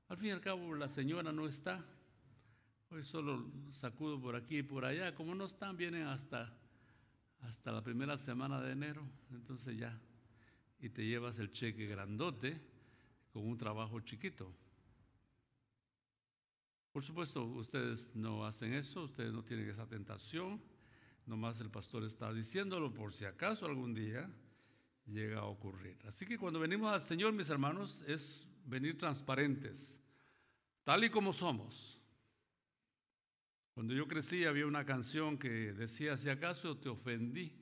[0.08, 1.86] Al fin y al cabo, la señora no está.
[2.90, 5.14] Hoy solo sacudo por aquí y por allá.
[5.14, 6.59] Como no están, vienen hasta
[7.42, 10.00] hasta la primera semana de enero, entonces ya,
[10.80, 12.62] y te llevas el cheque grandote
[13.32, 14.54] con un trabajo chiquito.
[16.92, 20.62] Por supuesto, ustedes no hacen eso, ustedes no tienen esa tentación,
[21.26, 24.30] nomás el pastor está diciéndolo por si acaso algún día
[25.06, 25.98] llega a ocurrir.
[26.08, 30.00] Así que cuando venimos al Señor, mis hermanos, es venir transparentes,
[30.84, 31.99] tal y como somos.
[33.80, 37.54] Cuando yo crecí había una canción que decía, si acaso te ofendí,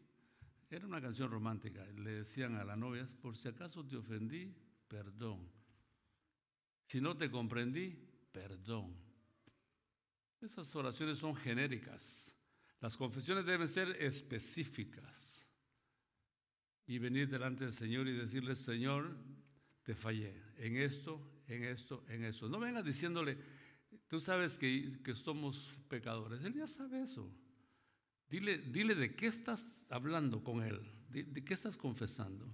[0.68, 4.52] era una canción romántica, le decían a las novias, por si acaso te ofendí,
[4.88, 5.48] perdón.
[6.88, 7.96] Si no te comprendí,
[8.32, 8.96] perdón.
[10.42, 12.34] Esas oraciones son genéricas.
[12.82, 15.48] Las confesiones deben ser específicas.
[16.88, 19.16] Y venir delante del Señor y decirle, Señor,
[19.84, 22.50] te fallé en esto, en esto, en esto.
[22.50, 23.38] No vengas diciéndole,
[24.08, 26.44] tú sabes que, que somos pecadores.
[26.44, 27.30] Él ya sabe eso.
[28.30, 32.46] Dile, dile de qué estás hablando con él, de, qué estás confesando.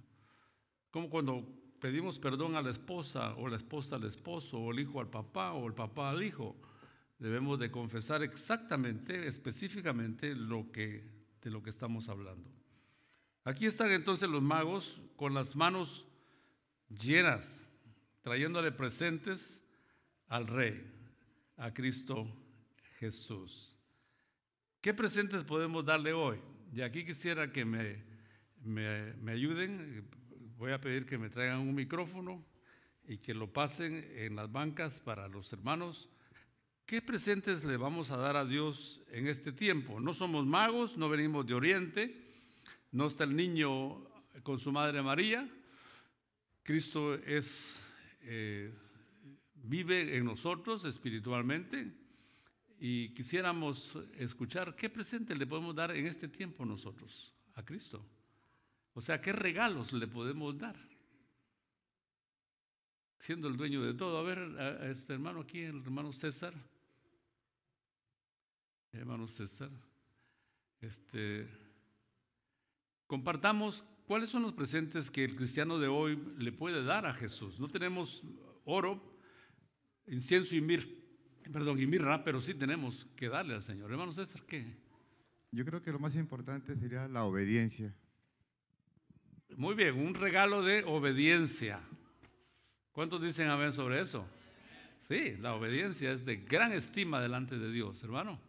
[0.92, 1.48] Como cuando
[1.80, 5.54] pedimos perdón a la esposa o la esposa al esposo o el hijo al papá
[5.54, 6.56] o el papá al hijo.
[7.18, 11.04] Debemos de confesar exactamente, específicamente lo que,
[11.42, 12.50] de lo que estamos hablando.
[13.44, 16.06] Aquí están entonces los magos con las manos
[16.90, 17.68] llenas,
[18.22, 19.64] trayéndole presentes
[20.28, 20.86] al Rey,
[21.58, 22.28] a Cristo
[23.00, 23.76] Jesús.
[24.82, 26.38] ¿Qué presentes podemos darle hoy?
[26.74, 28.04] Y aquí quisiera que me,
[28.64, 30.08] me, ayuden.
[30.58, 32.44] Voy a pedir que me traigan un micrófono
[33.08, 36.10] y que lo pasen en las bancas para los hermanos.
[36.86, 40.00] ¿Qué presentes le vamos a dar a Dios en este tiempo?
[40.00, 42.22] No somos magos, no venimos de Oriente,
[42.92, 44.04] no está el niño
[44.44, 45.50] con su madre María,
[46.64, 47.84] Cristo es,
[48.22, 48.74] eh,
[49.64, 51.92] vive en nosotros espiritualmente
[52.80, 58.06] y quisiéramos escuchar qué presente le podemos dar en este tiempo nosotros a Cristo.
[58.94, 60.76] O sea, qué regalos le podemos dar.
[63.20, 64.18] Siendo el dueño de todo.
[64.18, 66.54] A ver, a este hermano aquí, el hermano César.
[68.92, 69.72] Hermano César.
[70.82, 71.48] Este,
[73.08, 77.58] compartamos ¿Cuáles son los presentes que el cristiano de hoy le puede dar a Jesús?
[77.58, 78.22] No tenemos
[78.66, 79.02] oro,
[80.08, 81.04] incienso y mir,
[81.52, 83.92] perdón, y mirra, pero sí tenemos que darle al Señor.
[83.92, 84.66] Hermano César, ¿qué?
[85.52, 87.94] Yo creo que lo más importante sería la obediencia.
[89.56, 91.80] Muy bien, un regalo de obediencia.
[92.92, 94.26] ¿Cuántos dicen amén sobre eso?
[95.02, 98.40] Sí, la obediencia es de gran estima delante de Dios, hermano.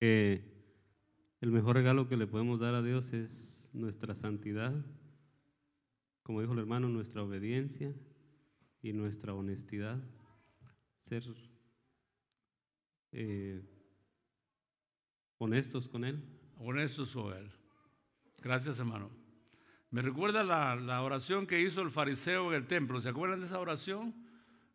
[0.00, 0.42] Eh,
[1.40, 4.72] el mejor regalo que le podemos dar a Dios es nuestra santidad,
[6.22, 7.94] como dijo el hermano, nuestra obediencia
[8.82, 9.98] y nuestra honestidad.
[11.00, 11.24] Ser
[13.12, 13.62] eh,
[15.38, 16.22] honestos con Él.
[16.58, 17.50] Honestos con Él.
[18.38, 19.10] Gracias, hermano.
[19.90, 23.00] Me recuerda la, la, oración que hizo el fariseo en el templo.
[23.00, 24.14] ¿Se acuerdan de esa oración?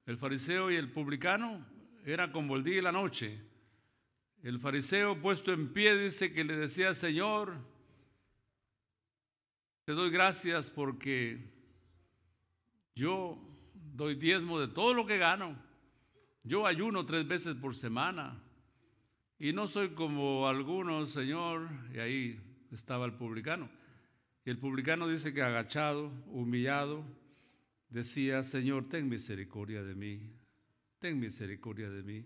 [0.06, 1.66] El fariseo y el publicano
[2.04, 3.42] era como el día y la noche.
[4.44, 7.56] El fariseo puesto en pie dice que le decía, Señor,
[9.86, 11.40] te doy gracias porque
[12.94, 13.40] yo
[13.96, 15.56] doy diezmo de todo lo que gano.
[16.44, 18.42] Yo ayuno tres veces por semana.
[19.40, 21.70] Y no soy como algunos, Señor.
[21.94, 22.40] Y ahí
[22.72, 23.70] estaba el publicano.
[24.46, 27.04] Y el publicano dice que agachado, humillado,
[27.90, 30.32] decía, Señor, ten misericordia de mí.
[31.00, 32.26] Ten misericordia de mí.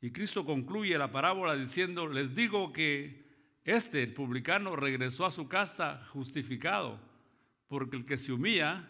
[0.00, 3.24] Y Cristo concluye la parábola diciendo, les digo que
[3.64, 7.00] este, el publicano, regresó a su casa justificado,
[7.66, 8.88] porque el que se humilla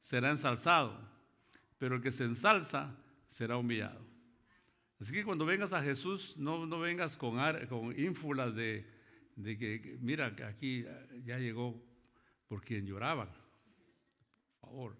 [0.00, 1.09] será ensalzado,
[1.80, 4.06] pero el que se ensalza será humillado.
[5.00, 8.86] Así que cuando vengas a Jesús, no, no vengas con, con ínfulas de,
[9.34, 10.84] de que, mira, aquí
[11.24, 11.82] ya llegó
[12.46, 13.30] por quien lloraban.
[14.60, 14.96] Por favor,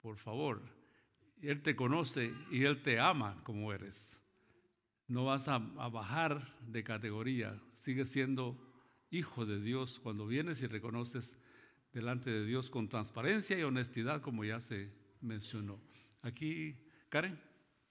[0.00, 0.62] por favor.
[1.42, 4.20] Él te conoce y Él te ama como eres
[5.10, 8.56] no vas a, bajar de categoría, sigues siendo
[9.10, 11.36] hijo de Dios cuando vienes y reconoces
[11.92, 14.88] delante de Dios con transparencia y honestidad, como ya se
[15.20, 15.80] mencionó.
[16.22, 16.76] Aquí,
[17.08, 17.38] Karen.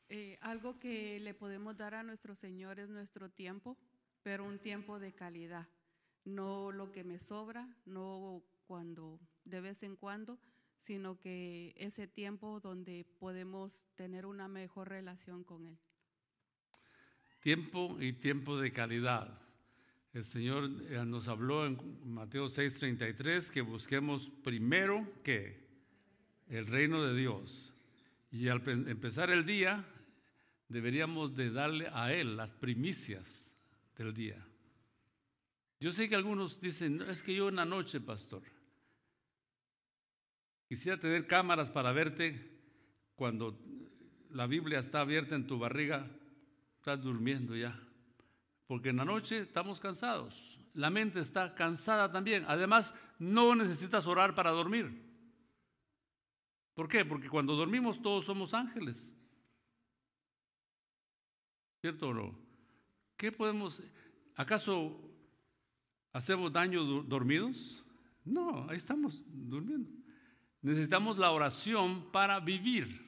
[0.09, 3.77] Eh, algo que le podemos dar a nuestro Señor es nuestro tiempo,
[4.23, 5.67] pero un tiempo de calidad,
[6.25, 10.39] no lo que me sobra, no cuando de vez en cuando,
[10.77, 15.77] sino que ese tiempo donde podemos tener una mejor relación con Él.
[17.41, 19.39] Tiempo y tiempo de calidad.
[20.13, 25.68] El Señor eh, nos habló en Mateo 6:33 que busquemos primero que
[26.49, 27.73] el reino de Dios.
[28.31, 29.85] Y al empezar el día
[30.67, 33.55] deberíamos de darle a Él las primicias
[33.97, 34.45] del día.
[35.79, 38.43] Yo sé que algunos dicen, es que yo en la noche, pastor,
[40.67, 42.59] quisiera tener cámaras para verte
[43.15, 43.57] cuando
[44.31, 46.07] la Biblia está abierta en tu barriga
[46.77, 47.79] estás durmiendo ya.
[48.67, 50.59] Porque en la noche estamos cansados.
[50.73, 52.45] La mente está cansada también.
[52.47, 55.08] Además, no necesitas orar para dormir.
[56.79, 57.03] ¿Por qué?
[57.03, 59.13] Porque cuando dormimos todos somos ángeles.
[61.81, 62.39] ¿Cierto o no?
[63.17, 63.81] ¿Qué podemos...
[64.33, 64.97] ¿Acaso
[66.13, 67.83] hacemos daño dormidos?
[68.23, 69.91] No, ahí estamos durmiendo.
[70.61, 73.05] Necesitamos la oración para vivir,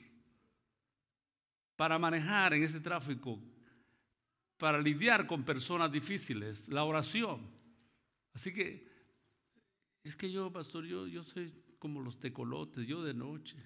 [1.78, 3.40] para manejar en ese tráfico
[4.58, 7.50] para lidiar con personas difíciles, la oración.
[8.34, 8.86] Así que
[10.04, 13.58] es que yo, pastor, yo, yo soy como los tecolotes, yo de noche.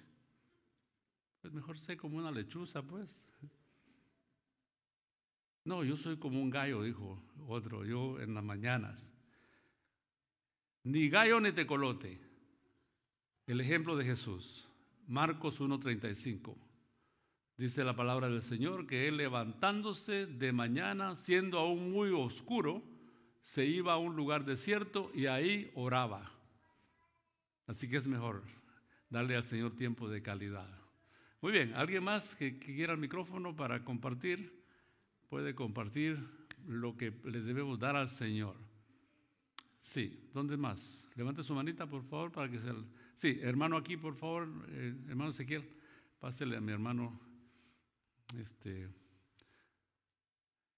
[1.42, 3.28] Pues mejor sé como una lechuza, pues.
[5.64, 9.10] No, yo soy como un gallo, dijo otro, yo en las mañanas.
[10.82, 12.18] Ni gallo ni tecolote.
[13.46, 14.66] El ejemplo de Jesús.
[15.06, 16.56] Marcos 1.35.
[17.58, 22.82] Dice la palabra del Señor que él levantándose de mañana, siendo aún muy oscuro,
[23.42, 26.35] se iba a un lugar desierto y ahí oraba.
[27.66, 28.42] Así que es mejor
[29.10, 30.68] darle al Señor tiempo de calidad.
[31.40, 34.64] Muy bien, ¿alguien más que, quiera el micrófono para compartir?
[35.28, 36.18] Puede compartir
[36.66, 38.56] lo que le debemos dar al Señor.
[39.80, 41.06] Sí, ¿dónde más?
[41.14, 42.72] Levante su manita, por favor, para que se...
[43.14, 45.64] Sí, hermano aquí, por favor, eh, hermano Ezequiel,
[46.18, 47.18] pásele a mi hermano
[48.34, 48.88] este,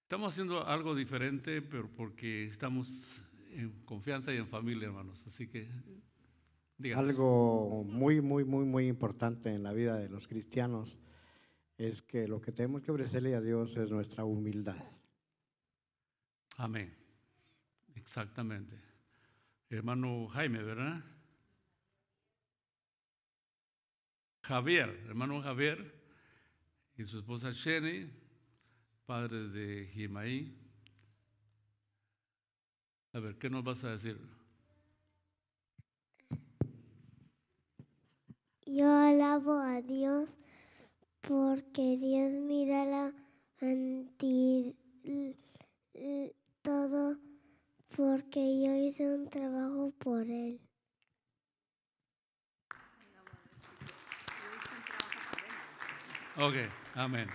[0.03, 3.19] estamos haciendo algo diferente, pero porque estamos
[3.51, 5.23] en confianza y en familia, hermanos.
[5.25, 5.67] Así que,
[6.79, 7.05] díganos.
[7.05, 10.97] Algo muy, muy, muy, muy importante en la vida de los cristianos
[11.77, 14.83] es que lo que tenemos que ofrecerle a Dios es nuestra humildad.
[16.57, 16.93] Amén.
[17.95, 18.75] Exactamente.
[19.69, 21.03] Hermano Jaime, ¿verdad?
[24.41, 25.93] Javier, hermano Javier
[26.97, 28.09] y su esposa Sheni,
[29.05, 30.57] padre de Jimaí.
[33.13, 34.19] A ver, ¿qué nos vas a decir?
[38.71, 40.29] Yo alabo a Dios
[41.21, 43.13] porque Dios mira la
[43.61, 44.75] anti
[46.61, 47.17] todo
[47.95, 50.61] porque yo hice un trabajo por él.
[56.37, 56.55] Ok,
[56.93, 57.27] amén.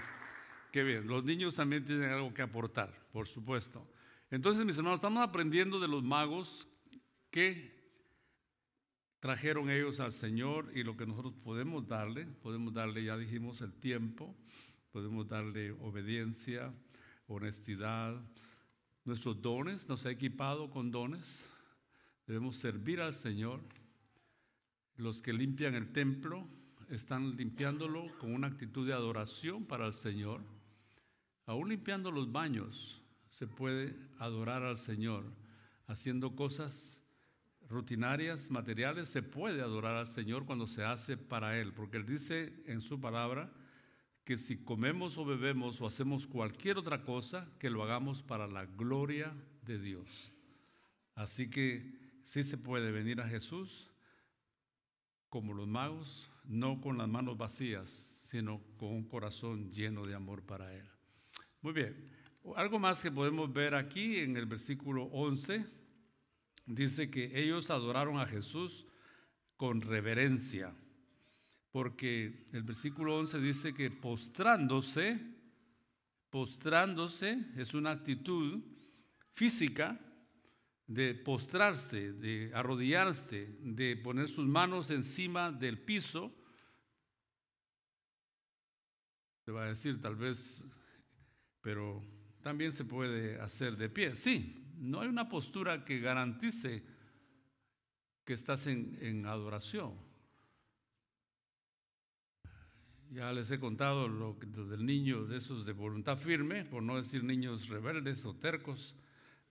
[0.71, 1.09] Qué bien.
[1.09, 3.85] Los niños también tienen algo que aportar, por supuesto.
[4.31, 6.69] Entonces, mis hermanos, estamos aprendiendo de los magos
[7.33, 7.74] que
[9.25, 12.27] trajeron ellos al Señor y lo que nosotros podemos darle.
[12.27, 14.37] Podemos darle, ya dijimos, el tiempo,
[14.93, 16.75] podemos darle obediencia,
[17.27, 18.21] honestidad.
[19.07, 21.49] Nuestros dones, nos ha equipado con dones.
[22.27, 23.61] Debemos servir al Señor.
[24.99, 26.47] Los que limpian el templo,
[26.91, 30.43] están limpiándolo con una actitud de adoración para el Señor.
[31.47, 33.01] Aún limpiando los baños
[33.31, 35.25] se puede adorar al Señor.
[35.87, 37.01] Haciendo cosas
[37.69, 41.73] rutinarias, materiales, se puede adorar al Señor cuando se hace para Él.
[41.73, 43.53] Porque Él dice en su palabra
[44.25, 48.65] que si comemos o bebemos o hacemos cualquier otra cosa, que lo hagamos para la
[48.65, 50.33] gloria de Dios.
[51.15, 53.91] Así que sí se puede venir a Jesús
[55.29, 57.91] como los magos, no con las manos vacías,
[58.31, 60.89] sino con un corazón lleno de amor para Él.
[61.61, 62.11] Muy bien,
[62.57, 65.67] algo más que podemos ver aquí en el versículo 11,
[66.67, 68.87] dice que ellos adoraron a Jesús
[69.57, 70.75] con reverencia,
[71.71, 75.21] porque el versículo 11 dice que postrándose,
[76.31, 78.63] postrándose es una actitud
[79.33, 80.01] física,
[80.87, 86.33] de postrarse, de arrodillarse, de poner sus manos encima del piso.
[89.45, 90.65] Se va a decir tal vez,
[91.61, 92.03] pero
[92.43, 94.15] también se puede hacer de pie.
[94.15, 96.83] Sí, no hay una postura que garantice
[98.25, 99.95] que estás en, adoración.
[103.11, 107.23] Ya les he contado lo del niño de esos de voluntad firme, por no decir
[107.23, 108.95] niños rebeldes o tercos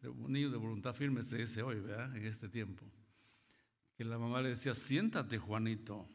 [0.09, 2.15] un niño de voluntad firme se dice hoy, ¿verdad?
[2.15, 2.85] En este tiempo.
[3.95, 6.09] Que la mamá le decía, siéntate, Juanito.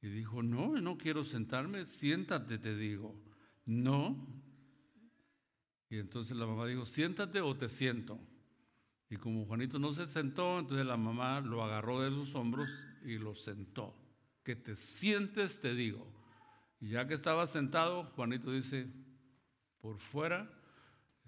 [0.00, 3.20] Y dijo, no, no quiero sentarme, siéntate, te digo.
[3.66, 4.43] No.
[5.90, 8.18] Y entonces la mamá dijo, siéntate o te siento.
[9.10, 12.70] Y como Juanito no se sentó, entonces la mamá lo agarró de sus hombros
[13.04, 13.94] y lo sentó.
[14.42, 16.06] Que te sientes, te digo.
[16.80, 18.86] Y ya que estaba sentado, Juanito dice,
[19.80, 20.50] por fuera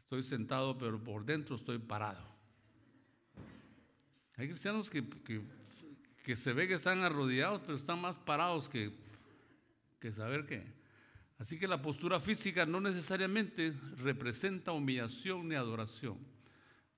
[0.07, 2.25] Estoy sentado, pero por dentro estoy parado.
[4.37, 5.05] Hay cristianos que,
[6.25, 8.93] que, se ve que están arrodillados, pero están más parados que,
[9.99, 10.63] que saber qué.
[11.39, 16.19] Así que la postura física no necesariamente representa humillación ni adoración.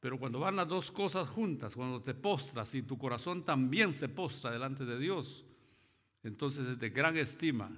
[0.01, 4.09] Pero cuando van las dos cosas juntas, cuando te postras y tu corazón también se
[4.09, 5.45] postra delante de Dios,
[6.23, 7.71] entonces es de gran estima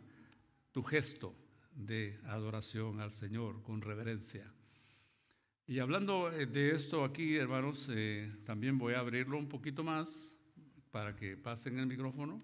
[0.70, 1.34] tu gesto
[1.74, 4.52] de adoración al Señor con reverencia.
[5.66, 10.34] Y hablando eh, de esto aquí, hermanos, eh, también voy a abrirlo un poquito más
[10.90, 12.42] para que pasen el micrófono,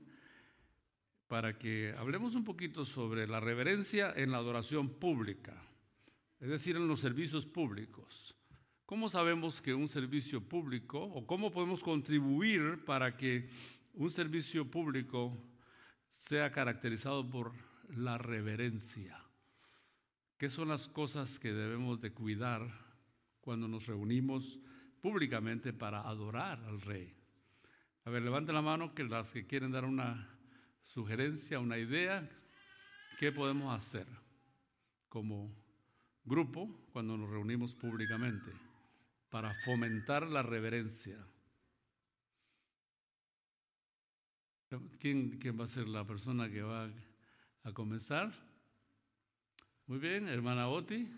[1.29, 5.61] para que hablemos un poquito sobre la reverencia en la adoración pública,
[6.41, 8.37] es decir, en los servicios públicos.
[8.85, 13.49] ¿Cómo sabemos que un servicio público o cómo podemos contribuir para que
[13.95, 15.37] un servicio público
[16.13, 17.53] sea caracterizado por
[17.89, 19.23] la reverencia.
[20.39, 22.69] ¿Qué son las cosas que debemos de cuidar
[23.41, 24.59] cuando nos reunimos
[25.01, 27.15] públicamente para adorar al Rey?
[28.05, 30.36] A ver, levante la mano que las que quieren dar una
[30.97, 32.27] sugerencia, una idea,
[33.19, 34.07] ¿qué podemos hacer
[35.11, 35.55] como
[36.25, 38.51] grupo cuando nos reunimos públicamente
[39.29, 41.19] para fomentar la reverencia?
[44.99, 46.91] ¿Quién, quién va a ser la persona que va
[47.65, 48.33] a comenzar?
[49.87, 51.13] Muy bien, hermana Oti.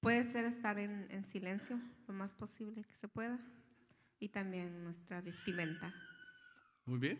[0.00, 1.78] Puede ser estar en, en, silencio
[2.08, 3.38] lo más posible que se pueda
[4.18, 5.92] y también nuestra vestimenta.
[6.86, 7.18] Muy bien.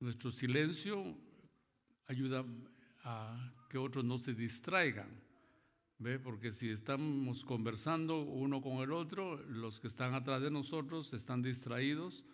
[0.00, 1.16] Nuestro silencio
[2.06, 2.44] ayuda
[3.04, 5.08] a que otros no se distraigan.
[5.98, 6.18] ¿Ve?
[6.18, 11.40] Porque si estamos conversando uno con el otro, los que están atrás de nosotros están
[11.40, 12.26] distraídos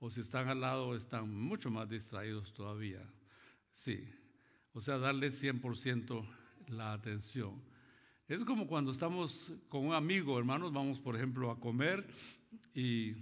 [0.00, 3.08] o si están al lado están mucho más distraídos todavía.
[3.70, 4.08] Sí,
[4.72, 6.28] o sea, darle 100%
[6.68, 7.62] la atención.
[8.26, 12.06] Es como cuando estamos con un amigo, hermanos, vamos por ejemplo a comer
[12.72, 13.12] y,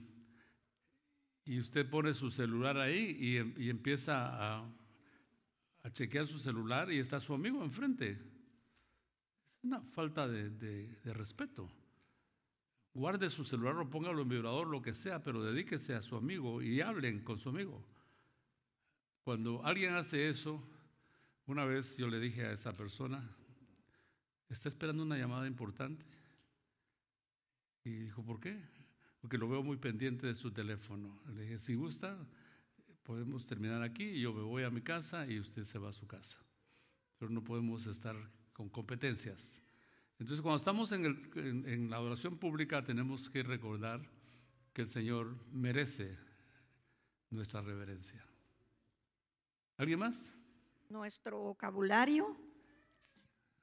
[1.45, 4.65] y usted pone su celular ahí y, y empieza a,
[5.83, 8.11] a, chequear su celular y está su amigo enfrente.
[8.13, 11.69] Es una falta de, de, respeto.
[12.95, 16.63] Guarde su celular o póngalo en vibrador, lo que sea, pero dedíquese a su amigo
[16.63, 17.85] y hablen con su amigo.
[19.25, 20.63] Cuando alguien hace eso,
[21.47, 23.37] una vez yo le dije a esa persona,
[24.53, 26.05] ¿está esperando una llamada importante?
[27.85, 28.61] Y dijo, ¿por qué?
[29.21, 31.21] Porque lo veo muy pendiente de su teléfono.
[31.35, 32.17] Le dije, si gusta,
[33.03, 36.07] podemos terminar aquí, yo me voy a mi casa y usted se va a su
[36.07, 36.39] casa.
[37.19, 38.17] Pero no podemos estar
[38.53, 39.63] con competencias.
[40.19, 44.01] Entonces, cuando estamos en, el, en, en, la adoración pública, tenemos que recordar
[44.73, 46.17] que el Señor merece
[47.31, 48.25] nuestra reverencia.
[49.77, 50.37] ¿Alguien más?
[50.91, 52.37] Nuestro vocabulario.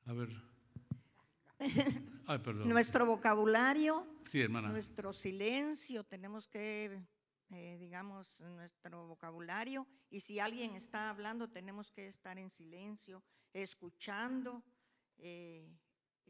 [0.05, 0.48] A ver.
[2.25, 2.69] Ay, perdón.
[2.69, 4.05] Nuestro vocabulario.
[4.25, 4.69] Sí, hermana.
[4.69, 6.03] Nuestro silencio.
[6.03, 7.01] Tenemos que,
[7.51, 9.85] eh, digamos, nuestro vocabulario.
[10.09, 14.63] Y si alguien está hablando, tenemos que estar en silencio, escuchando.
[15.17, 15.67] Eh,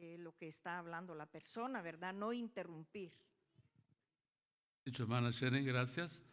[0.02, 2.14] eh, lo que está hablando la persona, ¿verdad?
[2.14, 3.12] No interrumpir.
[4.86, 6.24] Dicho, hermana Sharon, gracias.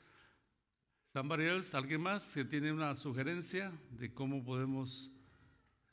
[1.12, 5.10] Somebody else, ¿alguien más que tiene una sugerencia de cómo podemos?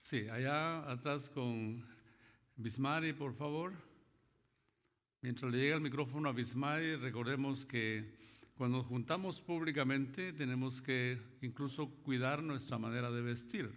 [0.02, 1.84] Sí, allá atrás con
[2.56, 3.74] Bismari, por favor.
[5.22, 8.14] Mientras le llega el micrófono a Bismari, recordemos que
[8.56, 13.72] cuando nos juntamos públicamente tenemos que incluso cuidar nuestra manera de vestir.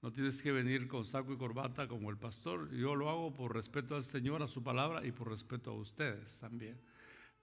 [0.00, 2.74] No tienes que venir con saco y corbata como el pastor.
[2.74, 6.38] Yo lo hago por respeto al Señor, a su palabra y por respeto a ustedes
[6.38, 6.80] también.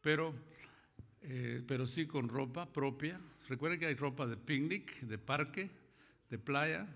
[0.02, 0.34] Pero,
[1.22, 3.22] eh, pero sí con ropa propia.
[3.48, 5.70] Recuerden que hay ropa de picnic, de parque,
[6.32, 6.88] de playa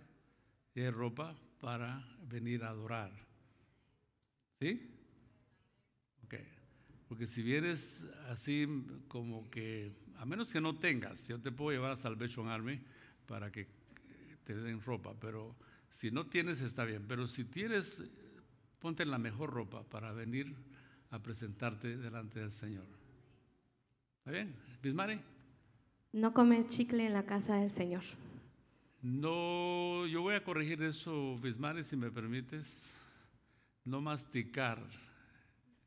[0.73, 3.30] y hay ropa para venir a adorar.
[4.61, 4.79] ¿Sí?
[6.23, 6.35] Ok.
[7.09, 8.67] Porque si vienes así
[9.07, 12.79] como que, a menos que no tengas, yo te puedo llevar a Salvation Army
[13.25, 13.67] para que
[14.43, 15.55] te den ropa, pero
[15.89, 18.03] si no tienes está bien, pero si tienes,
[18.77, 20.53] ponte la mejor ropa para venir
[21.09, 22.85] a presentarte delante del Señor.
[24.19, 24.55] ¿Está bien?
[24.83, 25.19] Bismari.
[26.13, 28.03] No comer chicle en la casa del Señor.
[29.01, 33.00] No, yo voy a corregir eso, Bismari, si me permites.
[33.83, 34.79] No masticar.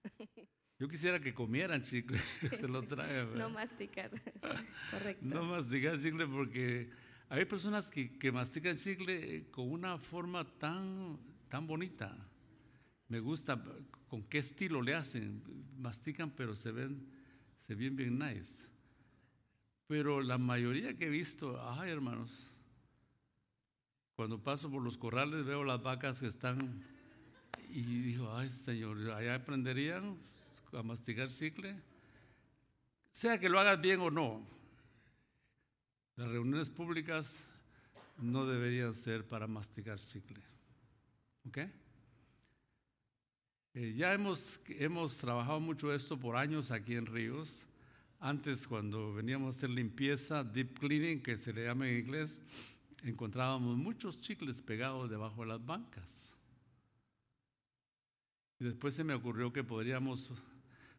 [0.79, 2.21] Yo quisiera que comieran chicle,
[2.51, 3.25] se lo trae.
[3.27, 4.11] No masticar,
[4.91, 5.25] correcto.
[5.25, 6.91] No masticar chicle porque
[7.29, 11.19] hay personas que, que, mastican chicle con una forma tan,
[11.49, 12.17] tan bonita.
[13.09, 13.63] Me gusta
[14.09, 15.43] con qué estilo le hacen.
[15.79, 17.09] Mastican, pero se ven,
[17.67, 18.65] se ven bien nice.
[19.87, 22.51] Pero la mayoría que he visto, ay hermanos,
[24.17, 26.85] cuando paso por los corrales veo las vacas que están
[27.75, 30.17] y digo, ay Señor, allá aprenderían
[30.73, 31.75] a masticar chicle.
[33.11, 34.47] Sea que lo hagas bien o no,
[36.15, 37.37] las reuniones públicas
[38.19, 40.41] no deberían ser para masticar chicle.
[41.49, 41.59] ¿Ok?
[43.75, 47.61] Eh, ya hemos, hemos trabajado mucho esto por años aquí en Ríos.
[48.21, 52.45] Antes, cuando veníamos a hacer limpieza, deep cleaning, que se le llama en inglés,
[53.03, 56.34] encontrábamos muchos chicles pegados debajo de las bancas.
[58.61, 60.31] Y después se me ocurrió que podríamos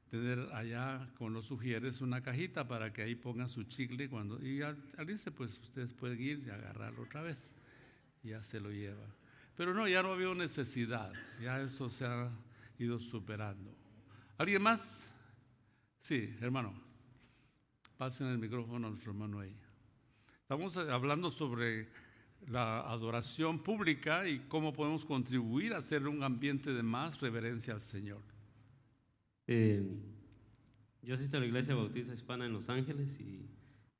[0.09, 4.61] tener allá con los sugieres una cajita para que ahí pongan su chicle cuando y
[4.61, 7.49] al, al, irse pues ustedes pueden ir y agarrarlo otra vez.
[8.23, 9.05] Ya se lo lleva
[9.55, 11.13] pero no ya no había necesidad.
[11.41, 12.29] Ya eso se ha
[12.77, 13.73] ido superando.
[14.37, 15.01] Alguien más
[16.05, 16.71] Sí, hermano.
[17.97, 19.55] Pasen el micrófono a nuestro hermano ahí.
[20.41, 21.89] Estamos hablando sobre
[22.47, 27.81] la adoración pública y cómo podemos contribuir a hacer un ambiente de más reverencia al
[27.81, 28.21] Señor.
[29.47, 29.83] Eh,
[31.01, 33.47] yo asisto a la Iglesia Bautista Hispana en Los Ángeles y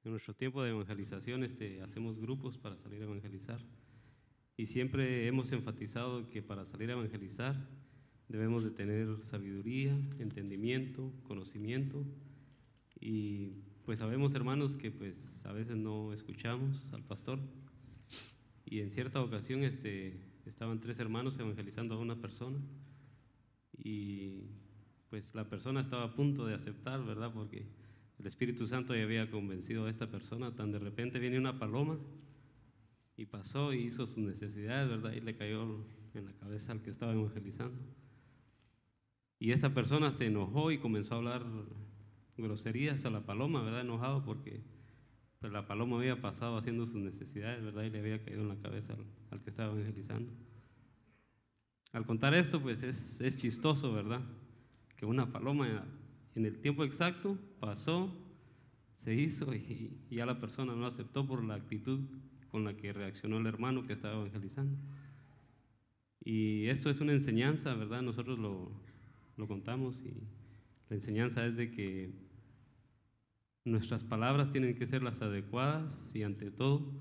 [0.04, 3.60] en nuestro tiempo de evangelización este, hacemos grupos para salir a evangelizar.
[4.58, 7.56] Y siempre hemos enfatizado que para salir a evangelizar
[8.28, 12.06] debemos de tener sabiduría, entendimiento, conocimiento
[13.00, 13.52] y
[13.86, 17.40] pues sabemos hermanos que pues a veces no escuchamos al pastor
[18.66, 22.60] y en cierta ocasión este, estaban tres hermanos evangelizando a una persona
[23.78, 24.46] y
[25.10, 27.32] pues la persona estaba a punto de aceptar, ¿verdad?
[27.32, 27.68] Porque
[28.20, 32.00] el Espíritu Santo ya había convencido a esta persona, tan de repente viene una paloma
[33.16, 35.14] y pasó y hizo sus necesidades, ¿verdad?
[35.14, 37.80] Y le cayó en la cabeza al que estaba evangelizando.
[39.38, 41.46] Y esta persona se enojó y comenzó a hablar
[42.38, 43.82] groserías a la paloma, ¿verdad?
[43.82, 44.64] Enojado porque
[45.46, 47.84] pues, la paloma había pasado haciendo sus necesidades, ¿verdad?
[47.84, 48.96] Y le había caído en la cabeza
[49.30, 50.34] al, que estaba evangelizando.
[51.92, 54.22] Al contar esto, pues es, es chistoso, ¿verdad?
[54.98, 55.86] Que una paloma
[56.34, 58.12] en el tiempo exacto pasó,
[59.04, 62.00] se hizo y, y, ya la persona no aceptó por la actitud
[62.50, 64.76] con la que reaccionó el hermano que estaba evangelizando.
[66.24, 68.02] Y esto es una enseñanza, ¿verdad?
[68.02, 68.72] Nosotros lo,
[69.38, 70.24] lo contamos y
[70.90, 72.25] la enseñanza es de que
[73.66, 76.94] nuestras palabras tienen que ser las adecuadas y ante todo,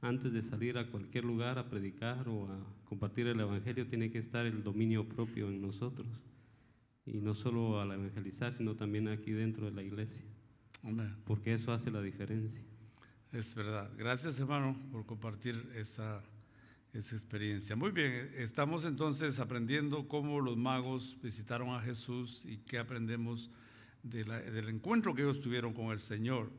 [0.00, 4.18] antes de salir a cualquier lugar a predicar o a compartir el Evangelio, tiene que
[4.18, 6.08] estar el dominio propio en nosotros.
[7.04, 10.22] Y no solo al evangelizar, sino también aquí dentro de la iglesia.
[11.24, 12.60] Porque eso hace la diferencia.
[13.32, 13.90] Es verdad.
[13.96, 16.22] Gracias, hermano, por compartir esa
[16.92, 17.76] esa experiencia.
[17.76, 23.50] Muy bien, estamos entonces aprendiendo cómo los magos visitaron a Jesús y qué aprendemos
[24.08, 26.50] del encuentro que ellos tuvieron con el Señor.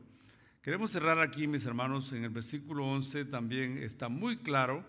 [0.62, 4.84] Queremos cerrar aquí, mis hermanos, en el versículo 11 también está muy claro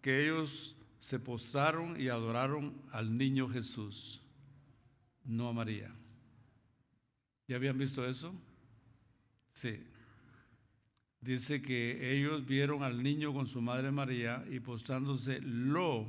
[0.00, 4.20] que ellos se postraron y adoraron al niño Jesús,
[5.24, 5.94] no a María.
[7.46, 8.34] ¿Ya habían visto eso?
[9.52, 9.86] Sí.
[11.20, 16.06] Dice que ellos vieron al niño con su madre María y postrándose lo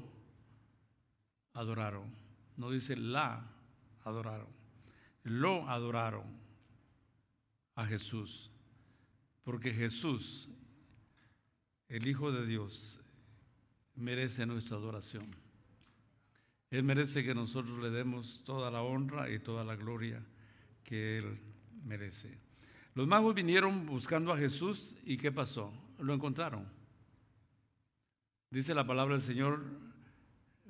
[1.53, 2.13] adoraron.
[2.57, 3.49] No dice la
[4.03, 4.64] adoraron.
[5.25, 6.23] Lo adoraron
[7.73, 8.51] a Jesús.
[9.43, 10.47] Porque Jesús,
[11.89, 12.99] el Hijo de Dios,
[13.95, 15.25] merece nuestra adoración.
[16.69, 20.23] Él merece que nosotros le demos toda la honra y toda la gloria
[20.83, 21.39] que Él
[21.83, 22.37] merece.
[22.93, 25.73] Los magos vinieron buscando a Jesús y ¿qué pasó?
[25.99, 26.67] Lo encontraron.
[28.51, 29.63] Dice la palabra del Señor,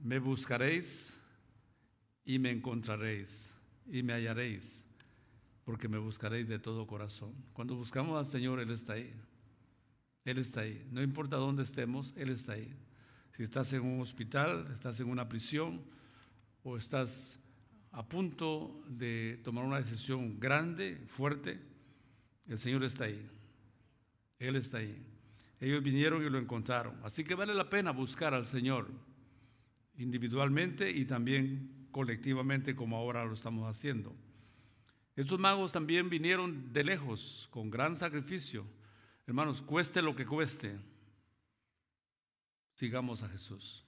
[0.01, 1.14] me buscaréis
[2.24, 3.51] y me encontraréis
[3.86, 4.83] y me hallaréis,
[5.63, 7.33] porque me buscaréis de todo corazón.
[7.53, 9.13] Cuando buscamos al Señor, Él está ahí.
[10.23, 10.86] Él está ahí.
[10.91, 12.73] No importa dónde estemos, Él está ahí.
[13.36, 15.81] Si estás en un hospital, estás en una prisión
[16.63, 17.39] o estás
[17.91, 21.59] a punto de tomar una decisión grande, fuerte,
[22.47, 23.29] el Señor está ahí.
[24.39, 25.01] Él está ahí.
[25.59, 26.99] Ellos vinieron y lo encontraron.
[27.03, 28.89] Así que vale la pena buscar al Señor
[29.97, 34.14] individualmente y también colectivamente como ahora lo estamos haciendo.
[35.16, 38.66] Estos magos también vinieron de lejos, con gran sacrificio.
[39.26, 40.78] Hermanos, cueste lo que cueste,
[42.74, 43.86] sigamos a Jesús.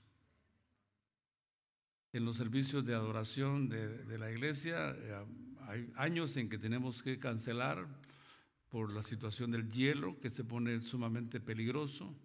[2.13, 5.25] En los servicios de adoración de, la iglesia eh,
[5.67, 7.85] hay años en que tenemos que cancelar
[8.69, 12.15] por la situación del hielo que se pone sumamente peligroso,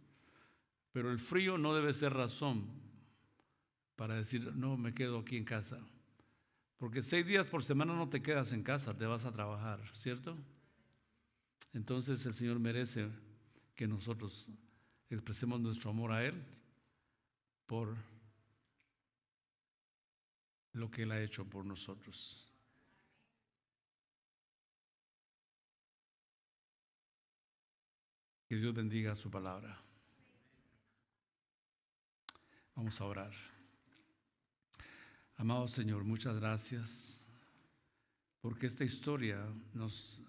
[0.93, 2.82] pero el frío no debe ser razón
[3.97, 5.78] para decir, no, me quedo aquí en casa.
[6.78, 10.36] Porque seis días por semana no te quedas en casa, te vas a trabajar, ¿cierto?
[11.72, 13.09] Entonces el Señor merece
[13.74, 14.51] que nosotros
[15.09, 16.43] expresemos nuestro amor a Él
[17.66, 17.97] por
[20.72, 22.49] lo que Él ha hecho por nosotros.
[28.49, 29.80] Que Dios bendiga su palabra.
[32.74, 33.51] Vamos a orar.
[35.43, 37.26] Amado Señor, muchas gracias
[38.40, 40.22] porque esta historia nos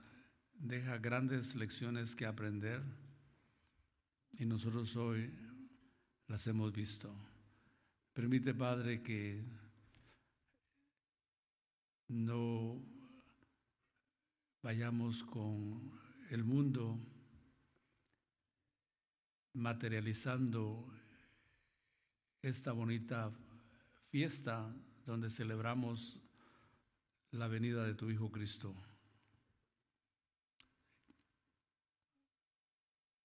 [0.55, 2.81] deja grandes lecciones que aprender
[4.39, 5.31] y nosotros hoy
[6.27, 7.15] las hemos visto.
[8.11, 9.45] Permite, Padre, que
[12.07, 12.81] no
[14.63, 15.91] vayamos con
[16.31, 16.97] el mundo
[19.53, 20.91] materializando
[22.41, 23.31] esta bonita
[24.09, 24.73] fiesta
[25.05, 26.19] donde celebramos
[27.31, 28.75] la venida de tu Hijo Cristo,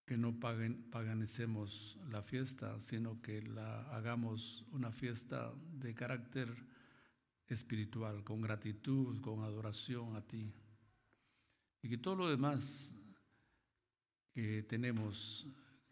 [0.07, 6.49] que no paguen, paganicemos la fiesta, sino que la hagamos una fiesta de carácter
[7.47, 10.51] espiritual, con gratitud, con adoración a ti.
[11.83, 12.93] Y que todo lo demás
[14.33, 15.47] que tenemos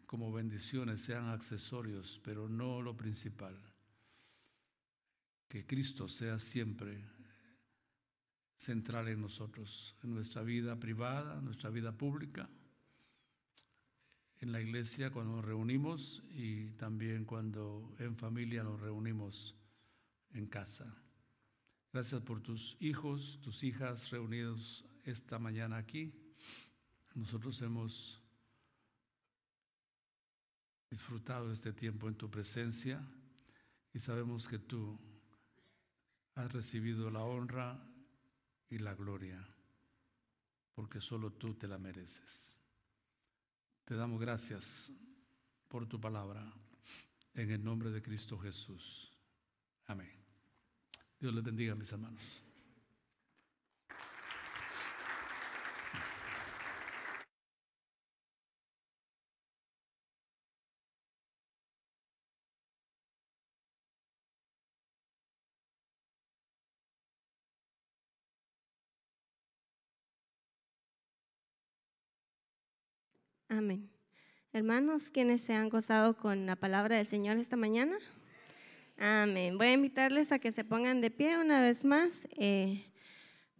[0.07, 3.55] como bendiciones sean accesorios, pero no lo principal.
[5.47, 7.03] Que Cristo sea siempre
[8.55, 12.49] central en nosotros, en nuestra vida privada, en nuestra vida pública
[14.39, 19.55] en la iglesia cuando nos reunimos y también cuando en familia nos reunimos
[20.33, 20.95] en casa.
[21.91, 26.13] Gracias por tus hijos, tus hijas reunidos esta mañana aquí.
[27.15, 28.21] Nosotros hemos
[30.91, 33.01] disfrutado este tiempo en tu presencia
[33.93, 34.99] y sabemos que tú
[36.37, 37.79] has recibido la honra
[38.69, 39.43] y la gloria,
[40.75, 42.55] porque solo tú te la mereces.
[43.83, 44.91] Te damos gracias
[45.67, 46.53] por tu palabra
[47.33, 49.11] en el nombre de Cristo Jesús.
[49.87, 50.11] Amén.
[51.19, 52.21] Dios les bendiga, mis hermanos.
[73.49, 73.89] Amén.
[74.51, 77.97] Hermanos, quienes se han gozado con la palabra del Señor esta mañana.
[78.97, 79.57] Amén.
[79.57, 82.11] Voy a invitarles a que se pongan de pie una vez más.
[82.31, 82.83] Eh,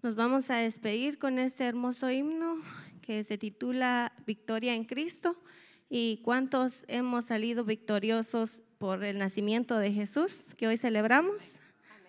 [0.02, 2.56] nos vamos a despedir con este hermoso himno
[3.02, 5.38] que se titula Victoria en Cristo.
[5.90, 11.42] ¿Y cuántos hemos salido victoriosos por el nacimiento de Jesús que hoy celebramos?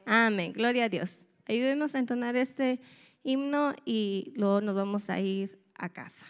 [0.05, 0.53] Amén.
[0.53, 1.15] Gloria a Dios.
[1.47, 2.81] Ayúdenos a entonar este
[3.23, 6.27] himno y luego nos vamos a ir a casa.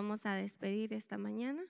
[0.00, 1.60] Vamos a despedir esta mañana.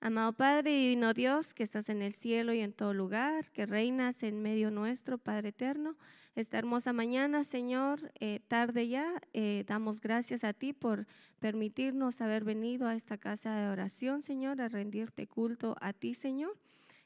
[0.00, 3.66] Amado Padre y divino Dios, que estás en el cielo y en todo lugar, que
[3.66, 5.96] reinas en medio nuestro, Padre eterno,
[6.36, 11.08] esta hermosa mañana, Señor, eh, tarde ya, eh, damos gracias a ti por
[11.40, 16.56] permitirnos haber venido a esta casa de oración, Señor, a rendirte culto a ti, Señor.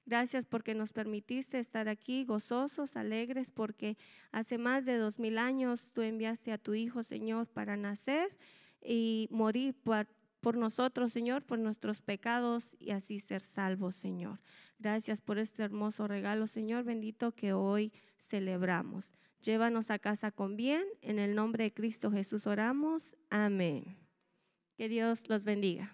[0.04, 3.96] Gracias porque nos permitiste estar aquí gozosos, alegres, porque
[4.30, 8.36] hace más de dos mil años tú enviaste a tu Hijo, Señor, para nacer
[8.82, 10.06] y morir por,
[10.40, 14.40] por nosotros, Señor, por nuestros pecados y así ser salvos, Señor.
[14.78, 17.92] Gracias por este hermoso regalo, Señor, bendito que hoy
[18.28, 19.10] celebramos.
[19.42, 20.84] Llévanos a casa con bien.
[21.00, 23.16] En el nombre de Cristo Jesús oramos.
[23.30, 23.96] Amén.
[24.76, 25.88] Que Dios los bendiga.